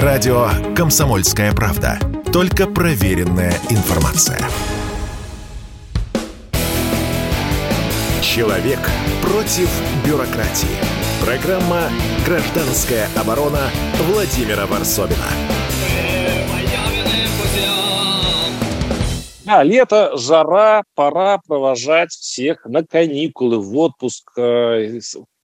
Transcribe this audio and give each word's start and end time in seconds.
Радио 0.00 0.48
«Комсомольская 0.74 1.52
правда». 1.52 1.98
Только 2.32 2.66
проверенная 2.66 3.52
информация. 3.68 4.38
Человек 8.22 8.78
против 9.20 9.68
бюрократии. 10.02 10.78
Программа 11.22 11.90
«Гражданская 12.24 13.06
оборона» 13.20 13.68
Владимира 14.06 14.64
Варсовина. 14.64 15.26
Да, 19.44 19.62
лето, 19.62 20.16
жара, 20.16 20.84
пора 20.94 21.38
провожать 21.46 22.12
всех 22.12 22.64
на 22.64 22.82
каникулы, 22.82 23.58
в 23.58 23.76
отпуск. 23.76 24.32
Э, 24.38 25.00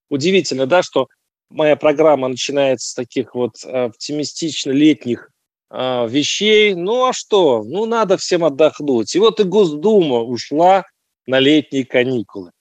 удивительно, 0.08 0.64
да, 0.64 0.82
что 0.82 1.08
моя 1.50 1.76
программа 1.76 2.28
начинается 2.28 2.90
с 2.90 2.94
таких 2.94 3.34
вот 3.34 3.64
э, 3.64 3.84
оптимистично-летних 3.86 5.30
э, 5.70 6.08
вещей. 6.08 6.74
Ну 6.74 7.06
а 7.06 7.12
что? 7.12 7.62
Ну 7.64 7.86
надо 7.86 8.16
всем 8.16 8.44
отдохнуть. 8.44 9.14
И 9.14 9.18
вот 9.18 9.40
и 9.40 9.44
Госдума 9.44 10.20
ушла 10.20 10.84
на 11.26 11.38
летние 11.40 11.84
каникулы. 11.84 12.52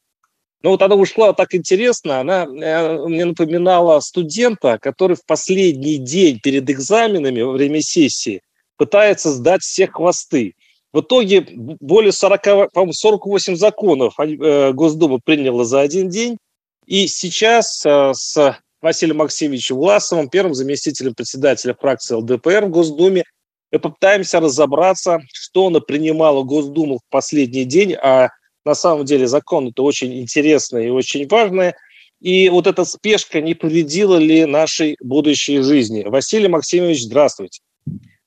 Ну 0.63 0.71
вот 0.71 0.81
она 0.81 0.95
ушла 0.95 1.33
так 1.33 1.53
интересно, 1.53 2.19
она 2.19 2.45
мне 2.45 3.25
напоминала 3.25 3.99
студента, 3.99 4.79
который 4.79 5.15
в 5.15 5.23
последний 5.25 5.97
день 5.97 6.39
перед 6.39 6.69
экзаменами 6.69 7.41
во 7.41 7.51
время 7.51 7.81
сессии 7.81 8.41
пытается 8.75 9.31
сдать 9.31 9.61
всех 9.61 9.93
хвосты. 9.93 10.55
В 10.93 11.01
итоге 11.01 11.45
более 11.51 12.11
40, 12.11 12.71
по 12.73 12.91
48 12.91 13.55
законов 13.55 14.15
э, 14.19 14.71
Госдума 14.73 15.19
приняла 15.23 15.63
за 15.63 15.81
один 15.81 16.09
день. 16.09 16.37
И 16.85 17.07
сейчас 17.07 17.85
э, 17.85 18.13
с 18.13 18.57
Василием 18.81 19.17
Максимовичем 19.17 19.77
Власовым, 19.77 20.29
первым 20.29 20.53
заместителем 20.53 21.13
председателя 21.15 21.73
фракции 21.73 22.15
ЛДПР 22.15 22.65
в 22.65 22.69
Госдуме, 22.69 23.23
мы 23.71 23.79
попытаемся 23.79 24.39
разобраться, 24.39 25.19
что 25.33 25.67
она 25.67 25.79
принимала 25.79 26.43
Госдуму 26.43 26.99
в 26.99 27.09
последний 27.09 27.65
день, 27.65 27.93
а 27.93 28.29
на 28.65 28.75
самом 28.75 29.05
деле 29.05 29.27
закон 29.27 29.69
это 29.69 29.81
очень 29.81 30.19
интересное 30.19 30.87
и 30.87 30.89
очень 30.89 31.27
важное. 31.27 31.75
И 32.19 32.49
вот 32.49 32.65
эта 32.65 32.85
спешка 32.85 33.41
не 33.41 33.53
повредила 33.53 34.17
ли 34.17 34.45
нашей 34.45 34.97
будущей 35.01 35.61
жизни? 35.61 36.03
Василий 36.03 36.47
Максимович, 36.47 37.03
здравствуйте. 37.03 37.61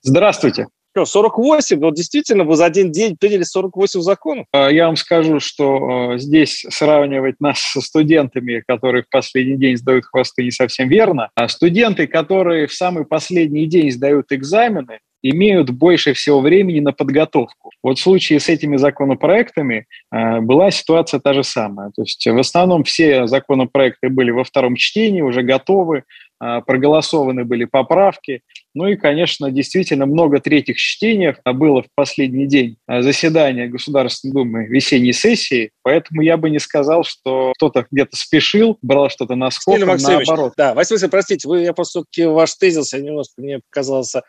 Здравствуйте. 0.02 0.66
Что, 1.00 1.06
48? 1.06 1.78
Вот 1.80 1.94
действительно, 1.94 2.44
вы 2.44 2.56
за 2.56 2.66
один 2.66 2.92
день 2.92 3.16
приняли 3.18 3.42
48 3.42 4.00
законов? 4.02 4.46
А, 4.52 4.68
я 4.68 4.86
вам 4.86 4.96
скажу, 4.96 5.40
что 5.40 6.10
а, 6.12 6.18
здесь 6.18 6.66
сравнивать 6.68 7.40
нас 7.40 7.58
со 7.58 7.80
студентами, 7.80 8.62
которые 8.66 9.04
в 9.04 9.08
последний 9.08 9.56
день 9.56 9.76
сдают 9.78 10.04
хвосты, 10.04 10.44
не 10.44 10.50
совсем 10.50 10.88
верно. 10.88 11.30
А 11.34 11.48
студенты, 11.48 12.06
которые 12.06 12.66
в 12.66 12.74
самый 12.74 13.06
последний 13.06 13.66
день 13.66 13.90
сдают 13.90 14.26
экзамены, 14.30 14.98
имеют 15.22 15.70
больше 15.70 16.12
всего 16.12 16.40
времени 16.40 16.80
на 16.80 16.92
подготовку. 16.92 17.70
Вот 17.82 17.98
в 17.98 18.02
случае 18.02 18.40
с 18.40 18.48
этими 18.48 18.76
законопроектами 18.76 19.86
э, 20.12 20.40
была 20.40 20.70
ситуация 20.70 21.20
та 21.20 21.32
же 21.34 21.44
самая. 21.44 21.90
То 21.94 22.02
есть 22.02 22.26
в 22.26 22.38
основном 22.38 22.84
все 22.84 23.26
законопроекты 23.26 24.08
были 24.08 24.30
во 24.30 24.44
втором 24.44 24.76
чтении, 24.76 25.20
уже 25.20 25.42
готовы, 25.42 26.04
э, 26.42 26.60
проголосованы 26.66 27.44
были 27.44 27.64
поправки. 27.64 28.42
Ну 28.74 28.86
и, 28.86 28.96
конечно, 28.96 29.50
действительно 29.50 30.06
много 30.06 30.40
третьих 30.40 30.76
чтений 30.76 31.34
было 31.44 31.82
в 31.82 31.86
последний 31.94 32.46
день 32.46 32.76
заседания 32.88 33.66
Государственной 33.66 34.32
Думы 34.32 34.66
весенней 34.66 35.12
сессии, 35.12 35.70
поэтому 35.82 36.22
я 36.22 36.36
бы 36.36 36.50
не 36.50 36.58
сказал, 36.58 37.02
что 37.02 37.52
кто-то 37.56 37.86
где-то 37.90 38.16
спешил, 38.16 38.78
брал 38.82 39.10
что-то 39.10 39.34
на 39.34 39.50
скок, 39.50 39.78
наоборот. 39.78 40.52
Да, 40.56 40.74
Василий 40.74 41.08
простите, 41.08 41.48
вы, 41.48 41.62
я 41.62 41.72
просто 41.72 42.04
ваш 42.26 42.54
тезис, 42.54 42.92
я 42.92 43.00
немножко 43.00 43.34
мне 43.38 43.60
показался 43.70 44.22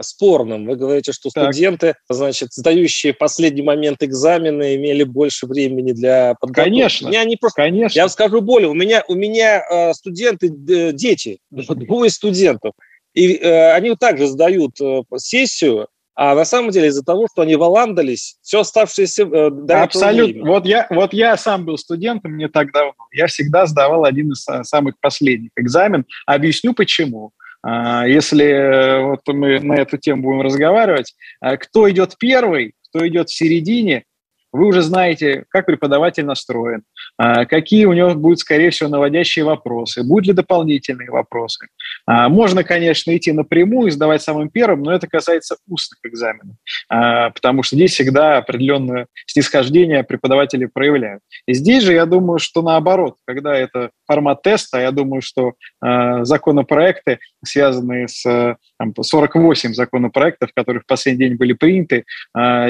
спорным. 0.00 0.66
Вы 0.66 0.76
говорите, 0.76 1.12
что 1.12 1.30
так. 1.30 1.52
студенты, 1.52 1.94
значит, 2.08 2.52
сдающие 2.52 3.14
в 3.14 3.18
последний 3.18 3.62
момент 3.62 4.02
экзамены, 4.02 4.76
имели 4.76 5.04
больше 5.04 5.46
времени 5.46 5.92
для 5.92 6.34
подготовки. 6.38 6.70
Конечно, 6.70 7.08
меня 7.08 7.24
не 7.24 7.36
просто... 7.36 7.62
конечно. 7.62 7.96
Я 7.96 8.02
вам 8.02 8.10
скажу 8.10 8.40
более, 8.40 8.68
у 8.68 8.74
меня, 8.74 9.04
у 9.08 9.14
меня 9.14 9.64
э, 9.68 9.94
студенты, 9.94 10.48
э, 10.48 10.92
дети, 10.92 11.38
двое 11.50 12.10
студентов, 12.10 12.72
и 13.16 13.34
э, 13.34 13.72
они 13.72 13.96
также 13.96 14.26
сдают 14.26 14.80
э, 14.80 15.02
сессию, 15.16 15.88
а 16.14 16.34
на 16.34 16.44
самом 16.44 16.70
деле 16.70 16.88
из-за 16.88 17.02
того, 17.02 17.26
что 17.32 17.42
они 17.42 17.56
валандались, 17.56 18.36
все 18.42 18.60
оставшееся 18.60 19.24
э, 19.24 19.50
до 19.50 19.82
Абсолютно. 19.82 20.44
Вот 20.44 20.66
я, 20.66 20.86
вот 20.90 21.12
я 21.12 21.36
сам 21.36 21.64
был 21.64 21.78
студентом 21.78 22.36
не 22.36 22.48
так 22.48 22.72
давно. 22.72 22.94
Я 23.12 23.26
всегда 23.26 23.66
сдавал 23.66 24.04
один 24.04 24.32
из 24.32 24.46
э, 24.48 24.62
самых 24.64 25.00
последних 25.00 25.50
экзамен. 25.56 26.04
Объясню 26.26 26.74
почему. 26.74 27.32
А, 27.62 28.06
если 28.06 28.44
э, 28.44 29.02
вот 29.02 29.20
мы 29.26 29.60
на 29.60 29.74
эту 29.74 29.96
тему 29.96 30.22
будем 30.22 30.42
разговаривать, 30.42 31.14
а, 31.40 31.56
кто 31.56 31.90
идет 31.90 32.16
первый, 32.18 32.74
кто 32.88 33.06
идет 33.08 33.30
в 33.30 33.34
середине, 33.34 34.04
вы 34.52 34.66
уже 34.66 34.82
знаете, 34.82 35.44
как 35.48 35.66
преподаватель 35.66 36.24
настроен, 36.24 36.82
какие 37.18 37.84
у 37.86 37.92
него 37.92 38.14
будут, 38.14 38.40
скорее 38.40 38.70
всего, 38.70 38.88
наводящие 38.88 39.44
вопросы, 39.44 40.02
будут 40.02 40.26
ли 40.26 40.32
дополнительные 40.32 41.10
вопросы. 41.10 41.68
А, 42.06 42.28
можно, 42.28 42.62
конечно, 42.62 43.16
идти 43.16 43.32
напрямую 43.32 43.88
и 43.88 43.90
сдавать 43.90 44.22
самым 44.22 44.48
первым, 44.48 44.82
но 44.82 44.92
это 44.92 45.06
касается 45.06 45.56
устных 45.68 45.98
экзаменов, 46.04 46.56
а, 46.88 47.30
потому 47.30 47.62
что 47.62 47.76
здесь 47.76 47.92
всегда 47.92 48.38
определенное 48.38 49.06
снисхождение 49.26 50.04
преподаватели 50.04 50.66
проявляют. 50.66 51.22
И 51.46 51.54
здесь 51.54 51.82
же 51.84 51.92
я 51.92 52.06
думаю, 52.06 52.38
что 52.38 52.62
наоборот, 52.62 53.16
когда 53.24 53.56
это 53.56 53.90
формат 54.06 54.42
теста, 54.42 54.80
я 54.80 54.90
думаю, 54.92 55.22
что 55.22 55.54
законопроекты, 55.80 57.18
связанные 57.44 58.08
с 58.08 58.56
там, 58.78 58.94
48 58.98 59.74
законопроектов, 59.74 60.50
которые 60.54 60.82
в 60.82 60.86
последний 60.86 61.28
день 61.28 61.36
были 61.36 61.52
приняты, 61.52 62.04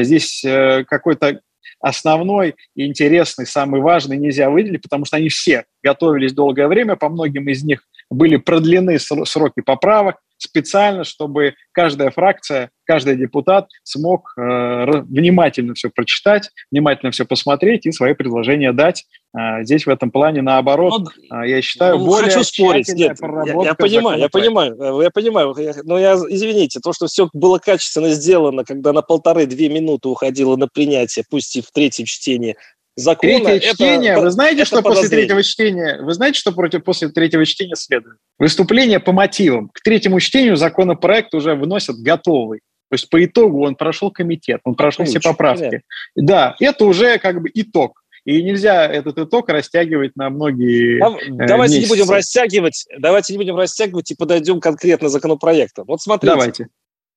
здесь 0.02 0.44
э, 0.44 0.84
какой-то 0.84 1.40
основной 1.80 2.56
интересный, 2.74 3.46
самый 3.46 3.80
важный 3.80 4.16
нельзя 4.16 4.50
выделить, 4.50 4.82
потому 4.82 5.04
что 5.04 5.16
они 5.16 5.28
все 5.28 5.64
готовились 5.82 6.32
долгое 6.32 6.68
время, 6.68 6.96
по 6.96 7.08
многим 7.08 7.48
из 7.48 7.62
них 7.62 7.82
были 8.10 8.36
продлены 8.36 8.98
сроки 8.98 9.60
поправок 9.60 10.16
специально, 10.38 11.04
чтобы 11.04 11.54
каждая 11.72 12.10
фракция, 12.10 12.70
каждый 12.84 13.16
депутат 13.16 13.68
смог 13.82 14.32
э, 14.36 15.00
внимательно 15.08 15.74
все 15.74 15.90
прочитать, 15.90 16.50
внимательно 16.70 17.10
все 17.10 17.24
посмотреть 17.24 17.86
и 17.86 17.92
свои 17.92 18.14
предложения 18.14 18.72
дать. 18.72 19.06
Э, 19.36 19.64
здесь 19.64 19.86
в 19.86 19.90
этом 19.90 20.10
плане 20.10 20.42
наоборот, 20.42 21.08
ну, 21.30 21.42
э, 21.42 21.48
я 21.48 21.62
считаю, 21.62 21.98
ну, 21.98 22.06
более 22.06 22.30
хочу 22.30 22.44
спорить. 22.44 22.88
Нет, 22.88 23.18
я, 23.20 23.62
я 23.64 23.74
понимаю, 23.74 24.20
я 24.20 24.28
понимаю, 24.28 25.00
э, 25.00 25.04
я 25.04 25.10
понимаю, 25.10 25.54
но 25.84 25.98
я, 25.98 26.14
извините, 26.14 26.80
то, 26.80 26.92
что 26.92 27.06
все 27.06 27.28
было 27.32 27.58
качественно 27.58 28.10
сделано, 28.10 28.64
когда 28.64 28.92
на 28.92 29.02
полторы-две 29.02 29.68
минуты 29.68 30.08
уходило 30.08 30.56
на 30.56 30.68
принятие, 30.68 31.24
пусть 31.28 31.56
и 31.56 31.62
в 31.62 31.70
третьем 31.72 32.06
чтении 32.06 32.56
закона. 32.96 33.44
Третье 33.44 33.74
чтение, 33.74 34.12
это, 34.12 34.22
вы 34.22 34.30
знаете, 34.30 34.62
это 34.62 34.66
что 34.66 34.82
после 34.82 35.08
третьего 35.08 35.42
чтения, 35.42 35.98
вы 36.02 36.14
знаете, 36.14 36.40
что 36.40 36.52
против, 36.52 36.82
после 36.82 37.08
третьего 37.08 37.44
чтения 37.44 37.76
следует? 37.76 38.16
Выступление 38.38 38.98
по 38.98 39.12
мотивам. 39.12 39.68
К 39.68 39.80
третьему 39.82 40.18
чтению 40.18 40.56
законопроект 40.56 41.34
уже 41.34 41.54
выносят 41.54 41.96
готовый. 41.98 42.60
То 42.88 42.94
есть 42.94 43.10
по 43.10 43.24
итогу 43.24 43.64
он 43.64 43.74
прошел 43.74 44.10
комитет, 44.10 44.60
он 44.64 44.74
прошел 44.74 45.04
Лучше, 45.04 45.18
все 45.18 45.28
поправки. 45.28 45.62
Понятно. 45.62 45.80
Да, 46.14 46.56
это 46.60 46.84
уже 46.84 47.18
как 47.18 47.42
бы 47.42 47.50
итог. 47.52 48.02
И 48.24 48.42
нельзя 48.42 48.86
этот 48.86 49.18
итог 49.18 49.48
растягивать 49.48 50.16
на 50.16 50.30
многие 50.30 50.96
э, 50.96 51.46
Давайте 51.46 51.76
месяцы. 51.76 51.80
не 51.80 51.86
будем 51.86 52.10
растягивать, 52.12 52.84
давайте 52.98 53.32
не 53.32 53.38
будем 53.38 53.56
растягивать 53.56 54.10
и 54.10 54.16
подойдем 54.16 54.60
конкретно 54.60 55.08
к 55.08 55.12
законопроекту. 55.12 55.84
Вот 55.86 56.00
смотрите. 56.00 56.34
Давайте. 56.34 56.68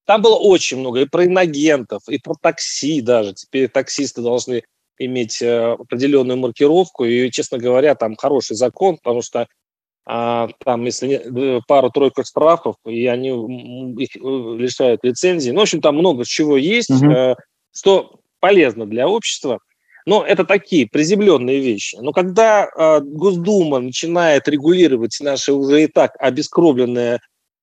Там 0.05 0.21
было 0.21 0.35
очень 0.35 0.77
много 0.77 1.01
и 1.01 1.05
про 1.05 1.25
иногентов, 1.25 2.01
и 2.09 2.19
про 2.19 2.35
такси 2.39 3.01
даже. 3.01 3.33
Теперь 3.33 3.69
таксисты 3.69 4.21
должны 4.21 4.63
иметь 4.99 5.41
э, 5.41 5.71
определенную 5.71 6.37
маркировку. 6.37 7.05
И, 7.05 7.31
честно 7.31 7.57
говоря, 7.57 7.95
там 7.95 8.15
хороший 8.15 8.55
закон, 8.55 8.97
потому 8.97 9.21
что 9.21 9.47
а, 10.05 10.49
там, 10.63 10.85
если 10.85 11.09
э, 11.09 11.61
пару-тройку 11.67 12.23
штрафов, 12.23 12.75
и 12.85 13.05
они 13.07 13.29
их 14.01 14.15
э, 14.15 14.19
лишают 14.19 15.03
лицензии. 15.03 15.51
Ну, 15.51 15.59
в 15.59 15.63
общем, 15.63 15.81
там 15.81 15.95
много 15.95 16.25
чего 16.25 16.57
есть, 16.57 16.89
угу. 16.89 17.35
что 17.71 18.19
полезно 18.39 18.85
для 18.85 19.07
общества. 19.07 19.59
Но 20.05 20.23
это 20.25 20.45
такие 20.45 20.87
приземленные 20.87 21.59
вещи. 21.59 21.97
Но 22.01 22.11
когда 22.11 22.65
э, 22.65 23.01
Госдума 23.01 23.79
начинает 23.79 24.47
регулировать 24.47 25.17
наше 25.21 25.53
уже 25.53 25.83
и 25.83 25.87
так 25.87 26.15
обескровленное 26.19 27.19